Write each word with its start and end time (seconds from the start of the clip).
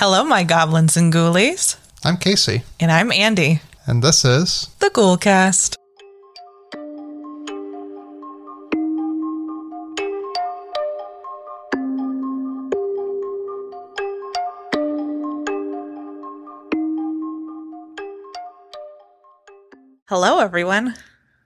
Hello, 0.00 0.24
my 0.24 0.44
goblins 0.44 0.96
and 0.96 1.12
ghoulies. 1.12 1.76
I'm 2.02 2.16
Casey, 2.16 2.62
And 2.80 2.90
I'm 2.90 3.12
Andy, 3.12 3.60
and 3.86 4.02
this 4.02 4.24
is 4.24 4.70
the 4.78 4.88
Ghoulcast. 4.88 5.76
Hello, 20.08 20.38
everyone. 20.40 20.94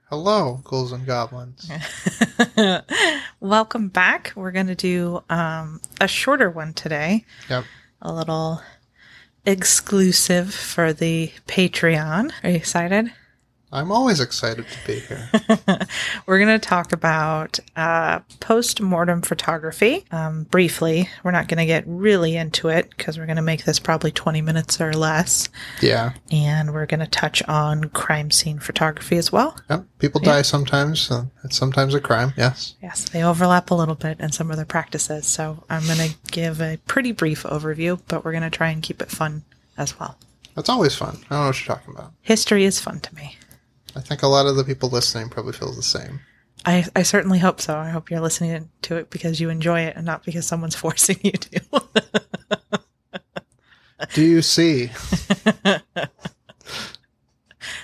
Hello, 0.09 0.61
Ghouls 0.63 0.91
and 0.91 1.05
Goblins. 1.05 1.69
Welcome 3.39 3.89
back. 3.89 4.33
We're 4.35 4.51
going 4.51 4.67
to 4.67 4.75
do 4.75 5.23
um, 5.29 5.81
a 6.01 6.07
shorter 6.07 6.49
one 6.49 6.73
today, 6.73 7.25
Yep. 7.49 7.65
A 8.05 8.13
little 8.13 8.61
exclusive 9.47 10.53
for 10.53 10.93
the 10.93 11.31
Patreon. 11.47 12.31
Are 12.43 12.49
you 12.51 12.55
excited? 12.55 13.11
I'm 13.75 13.91
always 13.91 14.21
excited 14.21 14.65
to 14.69 14.87
be 14.87 15.01
here. 15.01 15.29
We're 16.25 16.39
going 16.39 16.57
to 16.57 16.65
talk 16.65 16.93
about 16.93 17.59
uh, 17.75 18.19
post 18.39 18.79
mortem 18.79 19.21
photography 19.21 20.05
um, 20.11 20.43
briefly. 20.43 21.09
We're 21.25 21.31
not 21.31 21.49
going 21.49 21.57
to 21.57 21.65
get 21.65 21.83
really 21.85 22.37
into 22.37 22.69
it 22.69 22.89
because 22.91 23.17
we're 23.17 23.25
going 23.25 23.35
to 23.35 23.41
make 23.41 23.65
this 23.65 23.77
probably 23.77 24.11
20 24.11 24.41
minutes 24.41 24.79
or 24.79 24.93
less. 24.93 25.49
Yeah. 25.81 26.13
And 26.31 26.73
we're 26.73 26.85
going 26.85 27.01
to 27.01 27.07
touch 27.07 27.43
on 27.43 27.89
crime 27.89 28.31
scene 28.31 28.59
photography 28.59 29.17
as 29.17 29.33
well. 29.33 29.57
Yep. 29.69 29.85
People 29.99 30.21
die 30.21 30.43
sometimes. 30.43 31.01
So 31.01 31.29
it's 31.43 31.57
sometimes 31.57 31.93
a 31.93 31.99
crime. 31.99 32.31
Yes. 32.37 32.75
Yes, 32.81 33.09
they 33.09 33.25
overlap 33.25 33.71
a 33.71 33.75
little 33.75 33.95
bit 33.95 34.21
in 34.21 34.31
some 34.31 34.51
of 34.51 34.55
their 34.55 34.65
practices. 34.65 35.27
So 35.27 35.65
I'm 35.69 35.85
going 35.85 35.97
to 35.97 36.15
give 36.31 36.61
a 36.61 36.77
pretty 36.87 37.11
brief 37.11 37.43
overview, 37.43 37.99
but 38.07 38.23
we're 38.23 38.31
going 38.31 38.43
to 38.43 38.49
try 38.49 38.69
and 38.69 38.81
keep 38.81 39.01
it 39.01 39.11
fun 39.11 39.43
as 39.77 39.99
well. 39.99 40.17
That's 40.55 40.69
always 40.69 40.95
fun. 40.95 41.17
I 41.29 41.35
don't 41.35 41.41
know 41.41 41.47
what 41.47 41.59
you're 41.67 41.75
talking 41.75 41.93
about. 41.93 42.13
History 42.21 42.63
is 42.63 42.79
fun 42.79 43.01
to 43.01 43.13
me. 43.13 43.35
I 43.95 44.01
think 44.01 44.23
a 44.23 44.27
lot 44.27 44.45
of 44.45 44.55
the 44.55 44.63
people 44.63 44.89
listening 44.89 45.29
probably 45.29 45.53
feel 45.53 45.71
the 45.71 45.81
same. 45.81 46.19
I, 46.65 46.85
I 46.95 47.03
certainly 47.03 47.39
hope 47.39 47.61
so. 47.61 47.77
I 47.77 47.89
hope 47.89 48.09
you're 48.09 48.19
listening 48.19 48.69
to 48.83 48.97
it 48.97 49.09
because 49.09 49.39
you 49.39 49.49
enjoy 49.49 49.81
it 49.81 49.95
and 49.95 50.05
not 50.05 50.25
because 50.25 50.45
someone's 50.45 50.75
forcing 50.85 51.19
you 51.23 51.31
to. 51.31 51.61
Do 54.13 54.23
you 54.23 54.41
see? 54.41 54.91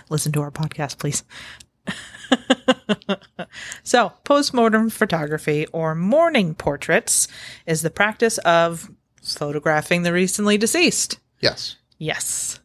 listen 0.09 0.31
to 0.33 0.41
our 0.41 0.51
podcast, 0.51 0.97
please. 0.99 1.23
so, 3.83 4.13
postmortem 4.23 4.89
photography 4.89 5.67
or 5.67 5.95
mourning 5.95 6.55
portraits 6.55 7.27
is 7.65 7.81
the 7.81 7.89
practice 7.89 8.37
of 8.39 8.91
photographing 9.23 10.03
the 10.03 10.13
recently 10.13 10.57
deceased. 10.57 11.19
Yes. 11.39 11.77
Yes. 11.97 12.59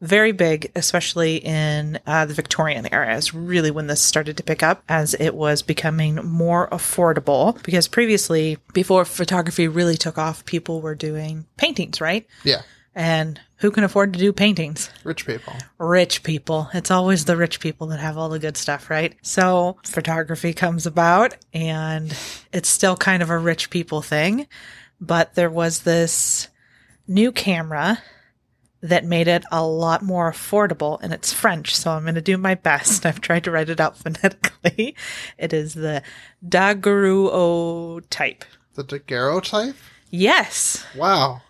Very 0.00 0.32
big, 0.32 0.72
especially 0.74 1.36
in 1.36 1.98
uh, 2.06 2.24
the 2.24 2.32
Victorian 2.32 2.92
era, 2.92 3.16
is 3.16 3.34
really 3.34 3.70
when 3.70 3.86
this 3.86 4.00
started 4.00 4.38
to 4.38 4.42
pick 4.42 4.62
up 4.62 4.82
as 4.88 5.14
it 5.14 5.34
was 5.34 5.60
becoming 5.60 6.16
more 6.16 6.68
affordable. 6.70 7.62
Because 7.62 7.86
previously, 7.86 8.56
before 8.72 9.04
photography 9.04 9.68
really 9.68 9.96
took 9.96 10.16
off, 10.16 10.44
people 10.46 10.80
were 10.80 10.94
doing 10.94 11.44
paintings, 11.58 12.00
right? 12.00 12.26
Yeah. 12.44 12.62
And 12.94 13.40
who 13.56 13.70
can 13.70 13.84
afford 13.84 14.14
to 14.14 14.18
do 14.18 14.32
paintings? 14.32 14.90
Rich 15.04 15.26
people. 15.26 15.52
rich 15.78 16.22
people. 16.22 16.70
It's 16.72 16.90
always 16.90 17.24
the 17.24 17.36
rich 17.36 17.60
people 17.60 17.86
that 17.88 18.00
have 18.00 18.16
all 18.16 18.30
the 18.30 18.38
good 18.38 18.56
stuff, 18.56 18.90
right? 18.90 19.14
So 19.22 19.76
photography 19.84 20.54
comes 20.54 20.86
about 20.86 21.36
and 21.52 22.16
it's 22.52 22.68
still 22.68 22.96
kind 22.96 23.22
of 23.22 23.30
a 23.30 23.38
rich 23.38 23.70
people 23.70 24.02
thing, 24.02 24.46
but 25.00 25.34
there 25.34 25.50
was 25.50 25.80
this 25.80 26.48
new 27.06 27.32
camera 27.32 27.98
that 28.82 29.04
made 29.04 29.28
it 29.28 29.44
a 29.52 29.64
lot 29.64 30.02
more 30.02 30.30
affordable 30.32 30.98
and 31.02 31.12
it's 31.12 31.32
French, 31.32 31.74
so 31.76 31.90
I'm 31.90 32.02
going 32.02 32.14
to 32.14 32.20
do 32.22 32.38
my 32.38 32.54
best. 32.54 33.04
I've 33.06 33.20
tried 33.20 33.44
to 33.44 33.50
write 33.50 33.68
it 33.68 33.80
out 33.80 33.96
phonetically. 33.96 34.94
It 35.38 35.52
is 35.52 35.74
the 35.74 36.02
Daguerreotype. 36.46 38.04
type. 38.10 38.44
The 38.74 38.84
daguerreotype? 38.84 39.74
Yes. 40.10 40.84
Wow. 40.96 41.42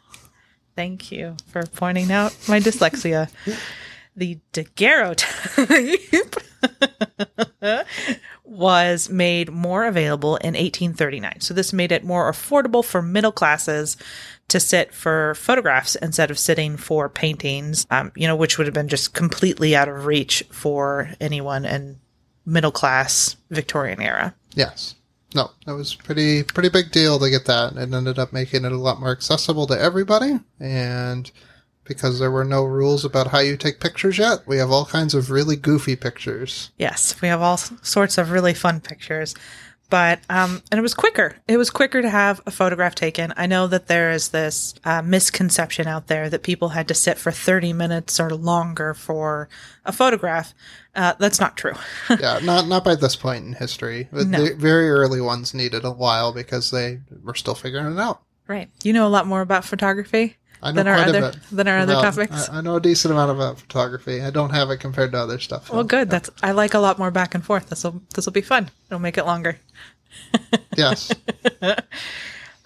Thank 0.77 1.11
you 1.13 1.37
for 1.49 1.63
pointing 1.67 2.11
out 2.13 2.37
my 2.49 2.61
dyslexia. 2.61 3.29
The 4.17 4.39
daguerreotype 4.53 6.35
was 8.45 9.09
made 9.09 9.51
more 9.51 9.87
available 9.87 10.37
in 10.37 10.55
1839. 10.55 11.41
So 11.41 11.55
this 11.55 11.73
made 11.73 11.93
it 11.93 12.05
more 12.05 12.31
affordable 12.31 12.85
for 12.85 13.01
middle 13.01 13.33
classes 13.33 13.97
to 14.49 14.59
sit 14.61 14.93
for 14.93 15.35
photographs 15.37 15.95
instead 15.97 16.31
of 16.31 16.39
sitting 16.39 16.77
for 16.77 17.09
paintings, 17.09 17.87
um, 17.91 18.11
you 18.17 18.27
know, 18.27 18.37
which 18.37 18.59
would 18.59 18.67
have 18.67 18.75
been 18.75 18.89
just 18.89 19.15
completely 19.15 19.77
out 19.77 19.89
of 19.89 20.07
reach 20.07 20.45
for 20.51 21.11
anyone 21.21 21.65
in 21.65 22.01
middle 22.45 22.73
class 22.73 23.37
Victorian 23.51 24.01
era. 24.03 24.35
Yes. 24.55 24.97
No, 25.35 25.51
that 25.65 25.75
was 25.77 25.95
pretty 25.95 26.43
pretty 26.43 26.69
big 26.71 26.91
deal 26.91 27.19
to 27.21 27.31
get 27.31 27.47
that. 27.47 27.77
It 27.77 27.95
ended 27.95 28.19
up 28.19 28.33
making 28.33 28.65
it 28.65 28.73
a 28.73 28.77
lot 28.77 28.99
more 28.99 29.13
accessible 29.13 29.67
to 29.69 29.81
everybody, 29.81 30.41
and 30.59 31.31
because 31.91 32.21
there 32.21 32.31
were 32.31 32.45
no 32.45 32.63
rules 32.63 33.05
about 33.05 33.27
how 33.27 33.41
you 33.41 33.57
take 33.57 33.81
pictures 33.81 34.17
yet, 34.17 34.47
we 34.47 34.59
have 34.59 34.71
all 34.71 34.87
kinds 34.87 35.13
of 35.13 35.29
really 35.29 35.57
goofy 35.57 35.97
pictures. 35.97 36.71
Yes, 36.79 37.21
we 37.21 37.27
have 37.27 37.43
all 37.43 37.57
sorts 37.57 38.17
of 38.17 38.31
really 38.31 38.55
fun 38.55 38.81
pictures. 38.81 39.35
But, 39.91 40.21
um, 40.31 40.63
and 40.71 40.79
it 40.79 40.83
was 40.83 40.95
quicker. 40.95 41.35
It 41.49 41.57
was 41.57 41.69
quicker 41.69 42.01
to 42.01 42.09
have 42.09 42.41
a 42.47 42.53
photograph 42.53 42.95
taken. 42.95 43.35
I 43.37 43.47
know 43.47 43.67
that 43.67 43.89
there 43.89 44.13
is 44.13 44.29
this 44.29 44.73
uh, 44.85 45.03
misconception 45.03 45.89
out 45.89 46.07
there 46.07 46.31
that 46.31 46.45
people 46.45 46.69
had 46.69 46.87
to 46.87 46.95
sit 46.95 47.19
for 47.19 47.33
30 47.33 47.73
minutes 47.73 48.21
or 48.21 48.31
longer 48.31 48.95
for 48.95 49.49
a 49.85 49.91
photograph. 49.91 50.55
Uh, 50.95 51.15
that's 51.19 51.41
not 51.41 51.57
true. 51.57 51.75
yeah, 52.21 52.39
not 52.45 52.69
not 52.69 52.85
by 52.85 52.95
this 52.95 53.17
point 53.17 53.45
in 53.45 53.55
history. 53.55 54.09
But 54.13 54.29
No. 54.29 54.45
The 54.45 54.55
very 54.55 54.89
early 54.89 55.21
ones 55.21 55.55
needed 55.55 55.85
a 55.85 55.91
while 55.91 56.33
because 56.33 56.71
they 56.71 57.01
were 57.25 57.35
still 57.35 57.57
figuring 57.57 57.93
it 57.93 57.99
out. 57.99 58.23
right. 58.47 58.71
You 58.85 58.93
know 58.93 59.09
a 59.09 59.11
lot 59.11 59.27
more 59.27 59.41
about 59.41 59.65
photography 59.65 60.37
I 60.63 60.73
know 60.73 60.77
than 60.77 60.89
our 60.89 60.99
other, 60.99 61.19
a 61.19 61.31
bit. 61.33 61.39
than 61.51 61.69
our 61.69 61.79
other 61.79 61.93
about- 61.95 62.15
topics. 62.15 62.49
I, 62.49 62.59
I 62.59 62.61
know 62.61 62.77
a 62.77 62.81
decent 62.81 63.13
amount 63.13 63.31
about 63.31 63.59
photography. 63.61 64.21
I 64.23 64.31
don't 64.31 64.51
have 64.51 64.71
it 64.71 64.79
compared 64.79 65.13
to 65.13 65.19
other 65.19 65.39
stuff. 65.39 65.71
well, 65.71 65.85
good. 65.85 66.11
That's, 66.11 66.29
I 66.43 66.53
like 66.53 66.75
a 66.75 66.79
lot 66.79 66.99
more 66.99 67.11
back 67.11 67.35
and 67.35 67.45
forth. 67.45 67.69
This 67.71 67.85
will, 67.85 68.03
this 68.15 68.27
will 68.27 68.33
be 68.33 68.41
fun. 68.43 68.71
It'll 68.89 68.99
make 69.01 69.19
it 69.19 69.25
longer. 69.27 69.59
Yes. 70.77 71.13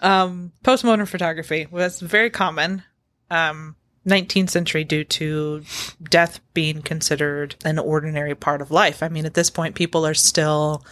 um, 0.01 0.51
postmortem 0.63 1.05
photography 1.05 1.67
was 1.69 1.99
very 1.99 2.29
common 2.29 2.83
um 3.31 3.75
19th 4.07 4.49
century 4.51 4.83
due 4.83 5.03
to 5.03 5.63
death 6.09 6.39
being 6.53 6.81
considered 6.81 7.55
an 7.65 7.79
ordinary 7.79 8.35
part 8.35 8.61
of 8.61 8.69
life 8.69 9.01
i 9.01 9.09
mean 9.09 9.25
at 9.25 9.33
this 9.33 9.49
point 9.49 9.73
people 9.75 10.05
are 10.05 10.13
still 10.13 10.85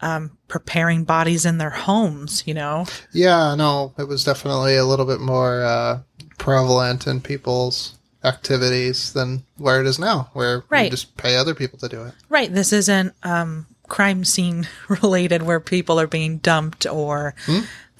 um 0.00 0.36
preparing 0.48 1.04
bodies 1.04 1.44
in 1.46 1.58
their 1.58 1.70
homes 1.70 2.42
you 2.46 2.54
know 2.54 2.84
Yeah, 3.12 3.54
no, 3.54 3.94
it 3.98 4.06
was 4.08 4.24
definitely 4.24 4.76
a 4.76 4.84
little 4.84 5.06
bit 5.06 5.20
more 5.20 5.62
uh, 5.64 6.00
prevalent 6.38 7.06
in 7.06 7.20
people's 7.20 7.94
activities 8.24 9.12
than 9.12 9.42
where 9.56 9.80
it 9.80 9.86
is 9.86 9.98
now, 9.98 10.28
where 10.32 10.64
Right. 10.68 10.84
you 10.84 10.90
just 10.90 11.16
pay 11.16 11.36
other 11.36 11.54
people 11.54 11.78
to 11.78 11.88
do 11.88 12.02
it. 12.04 12.12
right 12.28 12.52
this 12.52 12.72
isn't 12.72 13.14
um 13.22 13.66
crime 13.88 14.24
scene 14.24 14.68
related 14.88 15.42
where 15.42 15.60
people 15.60 15.98
are 16.00 16.06
being 16.08 16.38
dumped 16.38 16.86
or 16.86 17.34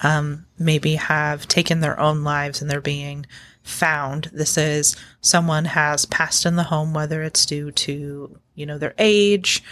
um 0.01 0.45
maybe 0.59 0.95
have 0.95 1.47
taken 1.47 1.79
their 1.79 1.99
own 1.99 2.23
lives 2.23 2.61
and 2.61 2.69
they're 2.69 2.81
being 2.81 3.25
found 3.63 4.29
this 4.33 4.57
is 4.57 4.95
someone 5.21 5.65
has 5.65 6.05
passed 6.05 6.45
in 6.45 6.55
the 6.55 6.63
home 6.63 6.93
whether 6.93 7.21
it's 7.23 7.45
due 7.45 7.71
to 7.71 8.37
you 8.55 8.65
know 8.65 8.77
their 8.77 8.93
age 8.97 9.63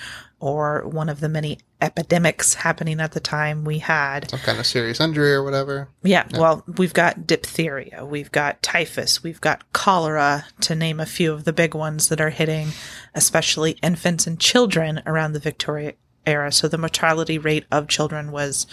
or 0.46 0.88
one 0.88 1.10
of 1.10 1.20
the 1.20 1.28
many 1.28 1.58
epidemics 1.82 2.54
happening 2.54 3.00
at 3.00 3.14
the 3.14 3.20
time 3.20 3.66
we 3.66 3.80
had 3.80 4.30
Some 4.30 4.40
kind 4.40 4.60
of 4.60 4.66
serious 4.66 5.00
injury 5.00 5.34
or 5.34 5.44
whatever. 5.44 5.90
yeah, 6.04 6.28
well, 6.34 6.64
we've 6.78 6.94
got 6.94 7.26
diphtheria, 7.26 8.06
we've 8.06 8.32
got 8.32 8.62
typhus, 8.62 9.24
we've 9.24 9.42
got 9.42 9.72
cholera, 9.74 10.46
to 10.62 10.76
name 10.76 11.00
a 11.00 11.06
few 11.06 11.34
of 11.34 11.46
the 11.46 11.54
big 11.54 11.74
ones 11.74 12.10
that 12.10 12.22
are 12.22 12.30
hitting, 12.30 12.70
especially 13.16 13.72
infants 13.82 14.28
and 14.28 14.40
children 14.40 15.02
around 15.06 15.34
the 15.34 15.40
Victoria 15.40 15.94
era. 16.28 16.52
So 16.52 16.68
the 16.68 16.78
mortality 16.78 17.38
rate 17.38 17.66
of 17.72 17.88
children 17.88 18.32
was 18.32 18.68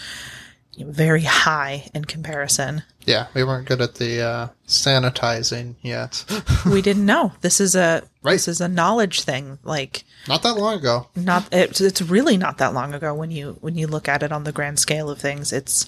very 0.77 1.23
high 1.23 1.89
in 1.93 2.05
comparison. 2.05 2.83
Yeah, 3.05 3.27
we 3.33 3.43
weren't 3.43 3.67
good 3.67 3.81
at 3.81 3.95
the 3.95 4.21
uh, 4.21 4.47
sanitizing 4.67 5.75
yet. 5.81 6.23
we 6.65 6.81
didn't 6.81 7.05
know. 7.05 7.33
This 7.41 7.59
is 7.59 7.75
a 7.75 8.03
Right. 8.21 8.33
this 8.33 8.47
is 8.47 8.61
a 8.61 8.67
knowledge 8.69 9.21
thing. 9.23 9.59
Like 9.63 10.05
Not 10.27 10.43
that 10.43 10.55
long 10.57 10.75
ago. 10.79 11.07
not 11.15 11.47
it's, 11.51 11.81
it's 11.81 12.01
really 12.01 12.37
not 12.37 12.57
that 12.59 12.73
long 12.73 12.93
ago 12.93 13.13
when 13.13 13.31
you 13.31 13.57
when 13.59 13.75
you 13.75 13.87
look 13.87 14.07
at 14.07 14.23
it 14.23 14.31
on 14.31 14.45
the 14.45 14.51
grand 14.53 14.79
scale 14.79 15.09
of 15.09 15.19
things. 15.19 15.51
It's 15.51 15.87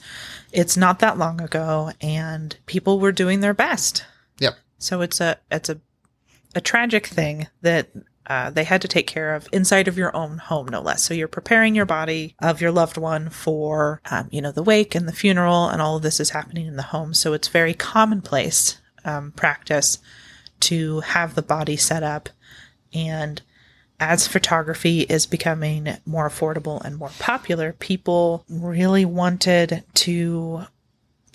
it's 0.51 0.75
not 0.75 0.99
that 0.99 1.17
long 1.17 1.39
ago, 1.41 1.91
and 2.01 2.55
people 2.65 2.99
were 2.99 3.11
doing 3.13 3.39
their 3.39 3.53
best. 3.53 4.03
Yep. 4.39 4.55
So 4.79 5.01
it's 5.01 5.21
a 5.21 5.37
it's 5.49 5.69
a 5.69 5.79
a 6.53 6.61
tragic 6.61 7.07
thing 7.07 7.47
that 7.61 7.87
uh, 8.27 8.49
they 8.49 8.63
had 8.63 8.81
to 8.81 8.87
take 8.87 9.07
care 9.07 9.35
of 9.35 9.47
inside 9.51 9.87
of 9.87 9.97
your 9.97 10.15
own 10.15 10.37
home, 10.37 10.67
no 10.67 10.81
less. 10.81 11.03
So 11.03 11.13
you're 11.13 11.27
preparing 11.27 11.75
your 11.75 11.85
body 11.85 12.35
of 12.39 12.61
your 12.61 12.71
loved 12.71 12.97
one 12.97 13.29
for, 13.29 14.01
um, 14.09 14.27
you 14.31 14.41
know, 14.41 14.51
the 14.51 14.63
wake 14.63 14.95
and 14.95 15.07
the 15.07 15.13
funeral, 15.13 15.67
and 15.69 15.81
all 15.81 15.97
of 15.97 16.03
this 16.03 16.19
is 16.19 16.31
happening 16.31 16.65
in 16.65 16.75
the 16.75 16.81
home. 16.83 17.13
So 17.13 17.33
it's 17.33 17.47
very 17.47 17.73
commonplace 17.73 18.79
um, 19.03 19.31
practice 19.31 19.99
to 20.61 21.01
have 21.01 21.35
the 21.35 21.41
body 21.41 21.77
set 21.77 22.03
up. 22.03 22.29
And 22.93 23.41
as 23.99 24.27
photography 24.27 25.01
is 25.01 25.25
becoming 25.25 25.97
more 26.05 26.29
affordable 26.29 26.83
and 26.83 26.97
more 26.97 27.11
popular, 27.19 27.73
people 27.73 28.43
really 28.49 29.05
wanted 29.05 29.83
to 29.93 30.65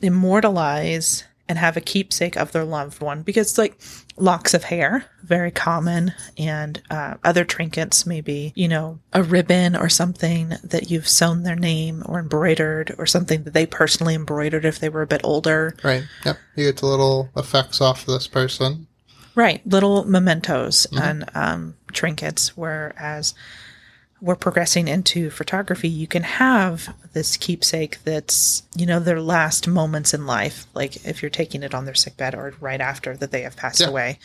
immortalize 0.02 1.24
and 1.50 1.58
have 1.58 1.76
a 1.76 1.80
keepsake 1.80 2.36
of 2.36 2.52
their 2.52 2.64
loved 2.64 3.00
one 3.02 3.22
because 3.22 3.58
like 3.58 3.76
locks 4.16 4.54
of 4.54 4.62
hair 4.62 5.04
very 5.24 5.50
common 5.50 6.14
and 6.38 6.80
uh, 6.90 7.14
other 7.24 7.44
trinkets 7.44 8.06
maybe 8.06 8.52
you 8.54 8.68
know 8.68 9.00
a 9.12 9.22
ribbon 9.24 9.74
or 9.74 9.88
something 9.88 10.50
that 10.62 10.92
you've 10.92 11.08
sewn 11.08 11.42
their 11.42 11.56
name 11.56 12.04
or 12.06 12.20
embroidered 12.20 12.94
or 12.98 13.04
something 13.04 13.42
that 13.42 13.52
they 13.52 13.66
personally 13.66 14.14
embroidered 14.14 14.64
if 14.64 14.78
they 14.78 14.88
were 14.88 15.02
a 15.02 15.06
bit 15.08 15.20
older 15.24 15.74
Right. 15.82 16.04
Yep. 16.24 16.38
You 16.54 16.66
get 16.66 16.76
the 16.76 16.86
little 16.86 17.28
effects 17.36 17.80
off 17.80 18.06
this 18.06 18.28
person. 18.28 18.86
right 19.34 19.60
little 19.66 20.04
mementos 20.04 20.86
and 20.92 21.24
um, 21.34 21.74
trinkets 21.92 22.56
whereas 22.56 23.34
we're 24.22 24.36
progressing 24.36 24.86
into 24.88 25.30
photography 25.30 25.88
you 25.88 26.06
can 26.06 26.22
have 26.22 26.94
this 27.12 27.36
keepsake 27.36 27.98
that's 28.04 28.62
you 28.76 28.84
know 28.86 29.00
their 29.00 29.20
last 29.20 29.66
moments 29.66 30.12
in 30.14 30.26
life 30.26 30.66
like 30.74 31.04
if 31.06 31.22
you're 31.22 31.30
taking 31.30 31.62
it 31.62 31.74
on 31.74 31.84
their 31.84 31.94
sickbed 31.94 32.34
or 32.34 32.52
right 32.60 32.80
after 32.80 33.16
that 33.16 33.30
they 33.30 33.42
have 33.42 33.56
passed 33.56 33.80
Yeah. 33.80 33.88
away 33.88 34.18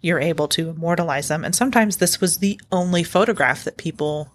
you're 0.00 0.20
able 0.20 0.48
to 0.48 0.68
immortalize 0.70 1.28
them 1.28 1.44
and 1.44 1.54
sometimes 1.56 1.96
this 1.96 2.20
was 2.20 2.38
the 2.38 2.60
only 2.70 3.02
photograph 3.02 3.64
that 3.64 3.76
people 3.76 4.32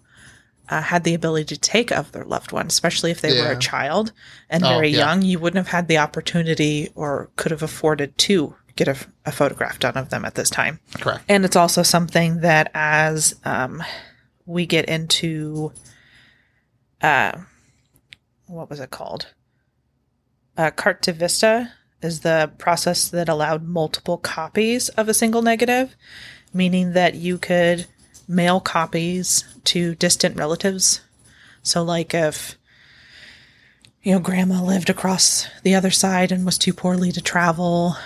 uh, 0.68 0.80
had 0.80 1.04
the 1.04 1.14
ability 1.14 1.44
to 1.54 1.60
take 1.60 1.92
of 1.92 2.10
their 2.12 2.24
loved 2.24 2.50
one 2.52 2.66
especially 2.66 3.10
if 3.10 3.20
they 3.20 3.40
were 3.40 3.52
a 3.52 3.58
child 3.58 4.12
and 4.50 4.64
Oh, 4.64 4.68
very 4.68 4.88
yeah. 4.88 4.98
young 4.98 5.22
you 5.22 5.38
wouldn't 5.38 5.64
have 5.64 5.72
had 5.72 5.88
the 5.88 5.98
opportunity 5.98 6.90
or 6.94 7.30
could 7.36 7.50
have 7.52 7.62
afforded 7.62 8.16
to 8.18 8.54
get 8.76 8.88
a, 8.88 8.96
a 9.24 9.30
photograph 9.32 9.78
done 9.78 9.96
of 9.96 10.08
them 10.10 10.24
at 10.24 10.34
this 10.34 10.50
time 10.50 10.80
Correct. 11.00 11.22
and 11.28 11.44
it's 11.44 11.54
also 11.56 11.82
something 11.82 12.40
that 12.40 12.70
as 12.74 13.36
um, 13.44 13.82
we 14.46 14.66
get 14.66 14.86
into 14.86 15.72
uh, 17.00 17.32
what 18.46 18.70
was 18.70 18.80
it 18.80 18.90
called? 18.90 19.28
Uh, 20.56 20.70
carte 20.70 21.02
de 21.02 21.12
visite 21.12 21.68
is 22.02 22.20
the 22.20 22.50
process 22.58 23.08
that 23.08 23.28
allowed 23.28 23.64
multiple 23.64 24.18
copies 24.18 24.88
of 24.90 25.08
a 25.08 25.14
single 25.14 25.42
negative 25.42 25.96
meaning 26.54 26.92
that 26.92 27.16
you 27.16 27.36
could 27.36 27.86
mail 28.28 28.60
copies 28.60 29.44
to 29.64 29.96
distant 29.96 30.36
relatives. 30.36 31.00
So 31.62 31.82
like 31.82 32.14
if 32.14 32.56
you 34.02 34.12
know 34.12 34.20
grandma 34.20 34.62
lived 34.62 34.88
across 34.88 35.48
the 35.62 35.74
other 35.74 35.90
side 35.90 36.30
and 36.30 36.46
was 36.46 36.56
too 36.56 36.72
poorly 36.72 37.10
to 37.12 37.20
travel 37.20 37.96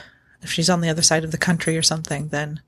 if 0.41 0.50
she's 0.50 0.70
on 0.70 0.81
the 0.81 0.88
other 0.88 1.02
side 1.02 1.25
of 1.25 1.32
the 1.32 1.38
country 1.38 1.76
or 1.76 1.82
something 1.82 2.29
then 2.29 2.61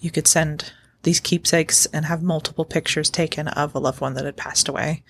you 0.00 0.10
could 0.10 0.26
send 0.26 0.72
these 1.08 1.20
keepsakes 1.20 1.86
and 1.86 2.04
have 2.04 2.22
multiple 2.22 2.66
pictures 2.66 3.08
taken 3.08 3.48
of 3.48 3.74
a 3.74 3.78
loved 3.78 3.98
one 3.98 4.12
that 4.12 4.26
had 4.26 4.36
passed 4.36 4.68
away. 4.68 5.02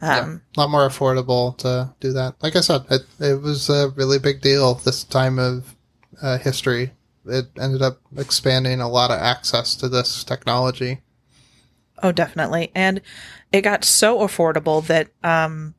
Um, 0.00 0.42
a 0.56 0.60
lot 0.60 0.68
more 0.68 0.88
affordable 0.88 1.56
to 1.58 1.94
do 2.00 2.12
that. 2.12 2.34
Like 2.42 2.56
I 2.56 2.60
said, 2.60 2.82
it, 2.90 3.02
it 3.20 3.40
was 3.40 3.70
a 3.70 3.90
really 3.90 4.18
big 4.18 4.40
deal 4.40 4.74
this 4.74 5.04
time 5.04 5.38
of 5.38 5.76
uh, 6.20 6.38
history. 6.38 6.90
It 7.24 7.46
ended 7.56 7.82
up 7.82 8.00
expanding 8.16 8.80
a 8.80 8.88
lot 8.88 9.12
of 9.12 9.20
access 9.20 9.76
to 9.76 9.88
this 9.88 10.24
technology. 10.24 11.02
Oh, 12.02 12.10
definitely. 12.10 12.72
And 12.74 13.00
it 13.52 13.60
got 13.60 13.84
so 13.84 14.18
affordable 14.18 14.84
that 14.88 15.10
um, 15.22 15.76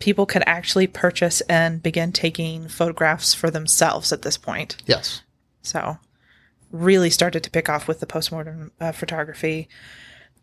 people 0.00 0.26
could 0.26 0.42
actually 0.44 0.88
purchase 0.88 1.40
and 1.42 1.80
begin 1.80 2.10
taking 2.10 2.66
photographs 2.66 3.32
for 3.32 3.48
themselves 3.48 4.12
at 4.12 4.22
this 4.22 4.36
point. 4.36 4.76
Yes. 4.86 5.22
So, 5.62 5.98
really 6.76 7.10
started 7.10 7.42
to 7.42 7.50
pick 7.50 7.68
off 7.68 7.88
with 7.88 8.00
the 8.00 8.06
postmortem 8.06 8.72
uh, 8.80 8.92
photography. 8.92 9.68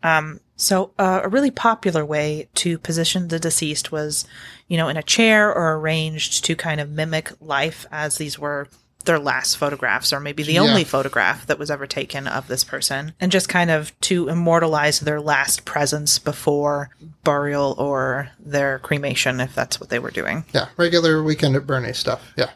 Um, 0.02 0.40
so, 0.56 0.92
uh, 0.98 1.22
a 1.24 1.28
really 1.28 1.50
popular 1.50 2.04
way 2.04 2.48
to 2.56 2.78
position 2.78 3.28
the 3.28 3.38
deceased 3.38 3.90
was, 3.90 4.26
you 4.68 4.76
know, 4.76 4.88
in 4.88 4.96
a 4.96 5.02
chair 5.02 5.52
or 5.52 5.76
arranged 5.76 6.44
to 6.44 6.54
kind 6.54 6.80
of 6.80 6.90
mimic 6.90 7.32
life 7.40 7.86
as 7.90 8.18
these 8.18 8.38
were 8.38 8.68
their 9.04 9.18
last 9.18 9.56
photographs 9.56 10.12
or 10.12 10.20
maybe 10.20 10.42
the 10.42 10.54
Yeah. 10.54 10.60
only 10.62 10.84
photograph 10.84 11.46
that 11.46 11.58
was 11.58 11.70
ever 11.70 11.86
taken 11.86 12.26
of 12.26 12.48
this 12.48 12.64
person 12.64 13.12
and 13.20 13.30
just 13.30 13.48
kind 13.48 13.70
of 13.70 13.98
to 14.02 14.28
immortalize 14.28 15.00
their 15.00 15.20
last 15.20 15.64
presence 15.64 16.18
before 16.18 16.90
burial 17.22 17.74
or 17.78 18.30
their 18.38 18.78
cremation 18.78 19.40
if 19.40 19.54
that's 19.54 19.78
what 19.80 19.88
they 19.90 19.98
were 19.98 20.10
doing. 20.10 20.44
Yeah. 20.52 20.66
Regular 20.76 21.22
weekend 21.22 21.56
at 21.56 21.66
Bernie 21.66 21.92
stuff. 21.92 22.22
Yeah. 22.36 22.50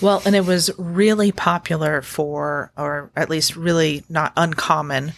Well, 0.00 0.22
and 0.24 0.34
it 0.36 0.44
was 0.46 0.70
really 0.78 1.32
popular 1.32 2.02
for, 2.02 2.72
or 2.76 3.10
at 3.16 3.28
least 3.30 3.56
really 3.56 4.04
not 4.08 4.32
uncommon 4.36 5.12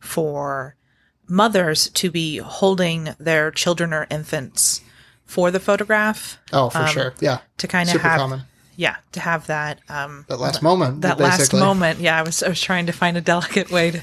for 0.00 0.74
mothers 1.28 1.88
to 1.90 2.10
be 2.10 2.38
holding 2.38 3.14
their 3.18 3.50
children 3.50 3.92
or 3.94 4.06
infants 4.10 4.80
for 5.24 5.50
the 5.50 5.60
photograph 5.60 6.38
Oh, 6.52 6.68
for 6.70 6.78
um, 6.78 6.86
sure. 6.88 7.14
Yeah. 7.20 7.38
to 7.58 7.66
kind 7.66 7.88
of 7.92 8.00
have, 8.02 8.18
common. 8.20 8.42
Yeah, 8.76 8.96
to 9.12 9.20
have 9.20 9.46
that, 9.46 9.80
um, 9.88 10.24
That 10.28 10.40
last 10.40 10.62
moment. 10.62 11.02
that 11.02 11.18
last 11.18 11.52
moment. 11.52 12.00
Yeah, 12.00 12.18
I 12.18 12.22
was, 12.22 12.42
I 12.42 12.48
was 12.48 12.60
trying 12.60 12.86
to 12.86 12.92
find 12.92 13.16
a 13.16 13.20
delicate 13.20 13.70
way 13.70 13.92
to, 13.92 14.02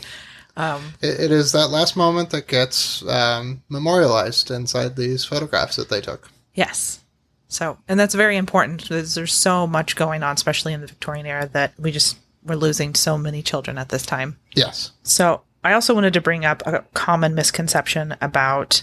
It, 1.02 1.20
it 1.20 1.32
is 1.32 1.52
that 1.54 1.68
last 1.70 1.96
moment 1.96 2.30
that 2.32 2.48
gets 2.48 3.06
um, 3.08 3.62
memorialized 3.70 4.52
inside 4.52 4.96
these 4.96 5.26
photographs 5.26 5.76
that 5.76 5.90
they 5.90 6.02
took. 6.02 6.30
Yes. 6.54 7.00
So, 7.48 7.78
and 7.88 8.00
that's 8.00 8.16
very 8.16 8.38
important 8.38 8.82
because 8.82 9.16
there's 9.16 9.34
so 9.34 9.68
much 9.68 9.96
going 9.96 10.24
on, 10.24 10.36
especially 10.36 10.74
in 10.74 10.82
the 10.82 10.88
Victorian 10.88 11.26
era, 11.26 11.50
that 11.54 11.74
we 11.78 11.92
just 11.92 12.18
we're 12.44 12.56
losing 12.56 12.96
so 12.96 13.18
many 13.18 13.42
children 13.42 13.78
at 13.78 13.90
this 13.90 14.06
time. 14.06 14.38
Yes. 14.54 14.92
So, 15.04 15.42
I 15.64 15.74
also 15.74 15.94
wanted 15.94 16.14
to 16.14 16.22
bring 16.22 16.46
up 16.46 16.64
a 16.66 16.84
common 16.94 17.36
misconception 17.36 18.16
about 18.22 18.82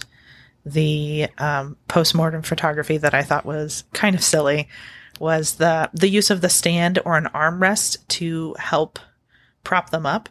the 0.65 1.29
um, 1.39 1.77
postmortem 1.89 2.43
photography 2.43 2.99
that 2.99 3.15
I 3.15 3.23
thought 3.23 3.47
was 3.47 3.85
kind 3.95 4.15
of 4.15 4.23
silly 4.23 4.69
was 5.21 5.57
the 5.57 5.91
the 5.93 6.09
use 6.09 6.31
of 6.31 6.41
the 6.41 6.49
stand 6.49 6.99
or 7.05 7.17
an 7.17 7.29
armrest 7.35 8.07
to 8.09 8.55
help 8.59 8.99
prop 9.65 9.91
them 9.91 10.07
up. 10.07 10.29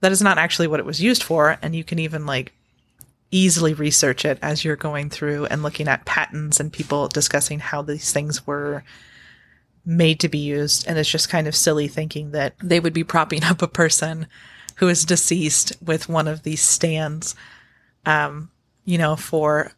That 0.00 0.12
is 0.12 0.22
not 0.22 0.38
actually 0.38 0.68
what 0.68 0.80
it 0.80 0.86
was 0.86 1.02
used 1.02 1.22
for, 1.22 1.58
and 1.62 1.74
you 1.74 1.84
can 1.84 1.98
even 1.98 2.26
like 2.26 2.52
easily 3.30 3.74
research 3.74 4.24
it 4.24 4.38
as 4.40 4.64
you're 4.64 4.76
going 4.76 5.10
through 5.10 5.46
and 5.46 5.62
looking 5.62 5.88
at 5.88 6.04
patents 6.04 6.60
and 6.60 6.72
people 6.72 7.08
discussing 7.08 7.58
how 7.58 7.82
these 7.82 8.12
things 8.12 8.46
were 8.46 8.84
made 9.84 10.20
to 10.20 10.28
be 10.28 10.38
used 10.38 10.86
and 10.86 10.98
it's 10.98 11.10
just 11.10 11.28
kind 11.28 11.46
of 11.46 11.54
silly 11.54 11.88
thinking 11.88 12.32
that 12.32 12.54
they 12.62 12.80
would 12.80 12.92
be 12.92 13.04
propping 13.04 13.44
up 13.44 13.62
a 13.62 13.68
person 13.68 14.26
who 14.76 14.88
is 14.88 15.04
deceased 15.04 15.72
with 15.84 16.08
one 16.08 16.26
of 16.26 16.42
these 16.42 16.60
stands 16.60 17.34
um 18.04 18.50
you 18.84 18.98
know 18.98 19.16
for 19.16 19.72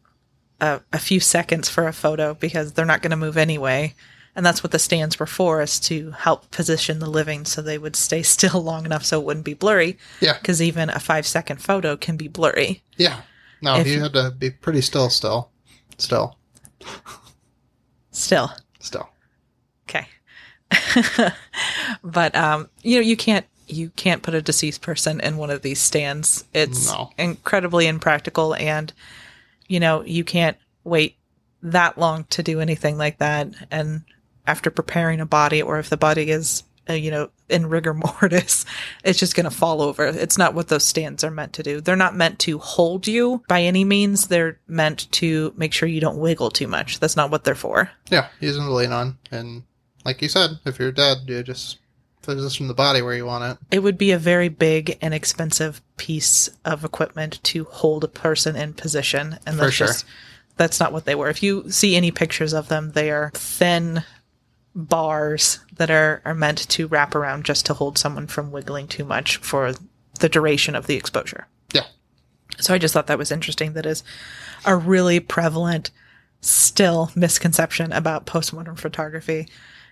a, 0.61 0.81
a 0.93 0.99
few 0.99 1.19
seconds 1.19 1.69
for 1.69 1.87
a 1.87 1.93
photo 1.93 2.33
because 2.33 2.73
they're 2.73 2.85
not 2.85 3.01
going 3.01 3.11
to 3.11 3.17
move 3.17 3.37
anyway 3.37 3.93
and 4.35 4.45
that's 4.45 4.63
what 4.63 4.71
the 4.71 4.79
stands 4.79 5.19
were 5.19 5.25
for 5.25 5.61
is 5.61 5.79
to 5.79 6.11
help 6.11 6.49
position 6.51 6.99
the 6.99 7.09
living 7.09 7.45
so 7.45 7.61
they 7.61 7.77
would 7.77 7.95
stay 7.95 8.21
still 8.35 8.61
long 8.61 8.85
enough 8.85 9.03
so 9.05 9.19
it 9.19 9.25
wouldn't 9.25 9.45
be 9.45 9.53
blurry 9.53 9.97
Yeah. 10.21 10.37
because 10.39 10.61
even 10.61 10.89
a 10.89 10.99
five 10.99 11.25
second 11.27 11.61
photo 11.61 11.95
can 11.97 12.17
be 12.17 12.27
blurry 12.27 12.83
Yeah. 12.97 13.21
No, 13.61 13.75
If 13.75 13.87
you 13.87 13.99
had 14.01 14.13
to 14.13 14.31
be 14.31 14.51
pretty 14.51 14.79
still, 14.81 15.09
still. 15.09 15.51
Still. 15.97 16.37
still 18.11 18.51
Still. 18.79 19.09
Okay. 19.89 20.07
but 22.03 22.35
um, 22.35 22.69
you 22.81 22.95
know, 22.95 23.01
you 23.01 23.17
can't 23.17 23.45
you 23.67 23.89
can't 23.91 24.23
put 24.23 24.33
a 24.33 24.41
deceased 24.41 24.81
person 24.81 25.19
in 25.19 25.35
one 25.37 25.49
of 25.49 25.61
these 25.61 25.79
stands. 25.81 26.45
It's 26.53 26.87
No. 26.87 27.11
incredibly 27.17 27.85
impractical 27.87 28.55
and 28.55 28.93
you 29.67 29.79
know, 29.79 30.03
you 30.03 30.23
can't 30.23 30.57
wait 30.85 31.17
that 31.61 31.97
long 31.97 32.23
to 32.31 32.41
do 32.41 32.61
anything 32.61 32.97
like 32.97 33.17
that 33.19 33.49
and 33.69 34.03
after 34.49 34.69
preparing 34.71 35.19
a 35.21 35.25
body 35.25 35.61
or 35.61 35.77
if 35.79 35.89
the 35.89 35.97
body 35.97 36.29
is 36.31 36.63
uh, 36.89 36.93
you 36.93 37.11
know 37.11 37.29
in 37.49 37.67
rigor 37.67 37.93
mortis 38.05 38.65
it's 39.03 39.19
just 39.19 39.35
going 39.35 39.43
to 39.43 39.55
fall 39.55 39.81
over 39.81 40.05
it's 40.05 40.37
not 40.37 40.53
what 40.55 40.67
those 40.69 40.85
stands 40.85 41.23
are 41.23 41.29
meant 41.31 41.53
to 41.53 41.61
do 41.63 41.79
they're 41.81 41.95
not 41.95 42.15
meant 42.15 42.39
to 42.39 42.57
hold 42.57 43.05
you 43.07 43.43
by 43.47 43.61
any 43.61 43.83
means 43.85 44.27
they're 44.27 44.59
meant 44.67 45.11
to 45.11 45.53
make 45.55 45.71
sure 45.73 45.87
you 45.87 46.01
don't 46.01 46.17
wiggle 46.17 46.49
too 46.49 46.67
much 46.67 46.99
that's 46.99 47.15
not 47.15 47.29
what 47.31 47.43
they're 47.43 47.53
for 47.55 47.91
Yeah. 48.09 48.27
Using 48.39 48.63
to 48.63 48.71
lean 48.73 48.91
on. 48.91 49.17
And 49.31 49.63
like 50.05 50.21
you 50.21 50.29
said, 50.29 50.51
if 50.65 50.79
you're 50.79 50.91
dead, 50.91 51.17
you 51.27 51.43
just 51.43 51.77
position 52.21 52.67
the 52.67 52.73
body 52.73 53.01
where 53.01 53.15
you 53.15 53.25
want 53.25 53.43
it. 53.43 53.57
it 53.75 53.79
would 53.79 53.97
be 53.97 54.11
a 54.11 54.17
very 54.19 54.49
big 54.49 54.97
and 55.01 55.13
expensive 55.13 55.81
piece 55.97 56.49
of 56.65 56.83
equipment 56.83 57.39
to 57.43 57.63
hold 57.65 58.03
a 58.03 58.07
person 58.07 58.55
in 58.55 58.73
position 58.73 59.37
and 59.45 59.55
For 59.57 59.61
that's 59.65 59.73
sure. 59.75 59.87
just 59.87 60.05
that's 60.57 60.79
not 60.79 60.91
what 60.91 61.05
they 61.05 61.15
were 61.15 61.29
if 61.29 61.41
you 61.43 61.69
see 61.71 61.95
any 61.95 62.11
pictures 62.11 62.53
of 62.53 62.67
them 62.67 62.91
they 62.91 63.09
are 63.11 63.31
thin 63.33 64.03
bars 64.85 65.59
that 65.75 65.89
are 65.91 66.21
are 66.25 66.33
meant 66.35 66.67
to 66.69 66.87
wrap 66.87 67.15
around 67.15 67.45
just 67.45 67.65
to 67.65 67.73
hold 67.73 67.97
someone 67.97 68.27
from 68.27 68.51
wiggling 68.51 68.87
too 68.87 69.03
much 69.05 69.37
for 69.37 69.73
the 70.19 70.29
duration 70.29 70.75
of 70.75 70.87
the 70.87 70.95
exposure 70.95 71.47
Yeah. 71.73 71.85
so 72.59 72.73
i 72.73 72.77
just 72.77 72.93
thought 72.93 73.07
that 73.07 73.17
was 73.17 73.31
interesting 73.31 73.73
that 73.73 73.85
is 73.85 74.03
a 74.65 74.75
really 74.75 75.19
prevalent 75.19 75.91
still 76.41 77.11
misconception 77.15 77.91
about 77.91 78.25
postmortem 78.25 78.75
photography 78.75 79.47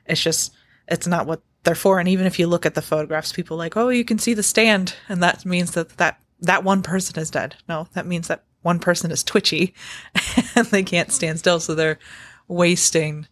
it's 0.05 0.21
just 0.21 0.53
it's 0.87 1.07
not 1.07 1.27
what 1.27 1.41
they're 1.63 1.75
for. 1.75 1.99
And 1.99 2.07
even 2.07 2.25
if 2.25 2.39
you 2.39 2.47
look 2.47 2.65
at 2.65 2.75
the 2.75 2.81
photographs, 2.81 3.33
people 3.33 3.55
are 3.55 3.59
like, 3.59 3.75
oh, 3.75 3.89
you 3.89 4.05
can 4.05 4.17
see 4.19 4.33
the 4.33 4.41
stand, 4.41 4.95
and 5.09 5.21
that 5.21 5.45
means 5.45 5.71
that 5.71 5.97
that 5.97 6.17
that 6.39 6.63
one 6.63 6.81
person 6.81 7.19
is 7.19 7.29
dead. 7.29 7.55
No, 7.67 7.89
that 7.93 8.05
means 8.05 8.29
that 8.29 8.45
one 8.61 8.79
person 8.79 9.11
is 9.11 9.21
twitchy 9.21 9.73
and 10.55 10.65
they 10.67 10.83
can't 10.83 11.11
stand 11.11 11.39
still, 11.39 11.59
so 11.59 11.75
they're 11.75 11.99
wasting 12.47 13.27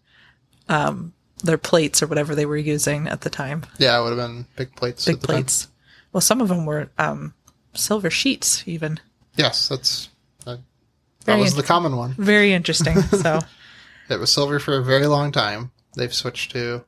um, 0.68 1.14
their 1.44 1.58
plates 1.58 2.02
or 2.02 2.08
whatever 2.08 2.36
they 2.36 2.46
were 2.46 2.58
using 2.58 3.08
at 3.08 3.22
the 3.22 3.30
time. 3.30 3.66
Yeah, 3.78 4.00
it 4.00 4.04
would 4.04 4.18
have 4.18 4.30
been 4.30 4.46
big 4.56 4.76
plates. 4.76 5.06
Big 5.06 5.16
at 5.16 5.22
the 5.22 5.28
time. 5.28 5.36
plates. 5.36 5.68
Well, 6.14 6.22
some 6.22 6.42
of 6.42 6.48
them 6.48 6.66
were 6.66 6.90
um, 6.98 7.34
silver 7.74 8.10
sheets, 8.10 8.64
even. 8.66 9.00
Yes, 9.36 9.68
that's 9.68 10.10
that, 10.46 10.60
that 11.26 11.26
Very 11.26 11.42
was 11.42 11.56
the 11.56 11.64
common 11.64 11.98
one. 11.98 12.14
Very 12.14 12.54
interesting. 12.54 13.02
So, 13.12 13.40
It 14.10 14.20
was 14.20 14.32
silver 14.32 14.60
for 14.60 14.78
a 14.78 14.84
very 14.84 15.08
long 15.08 15.32
time. 15.32 15.72
They've 15.96 16.14
switched 16.14 16.52
to 16.52 16.86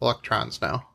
electrons 0.00 0.60
now. 0.62 0.86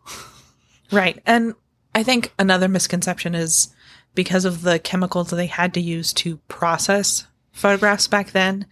right. 0.92 1.22
And 1.26 1.54
I 1.94 2.04
think 2.04 2.34
another 2.40 2.68
misconception 2.68 3.36
is 3.36 3.74
because 4.16 4.46
of 4.46 4.62
the 4.62 4.80
chemicals 4.80 5.30
that 5.30 5.36
they 5.36 5.48
had 5.48 5.74
to 5.74 5.82
use 5.82 6.14
to 6.14 6.38
process 6.48 7.28
photographs 7.52 8.08
back 8.08 8.32
then, 8.32 8.66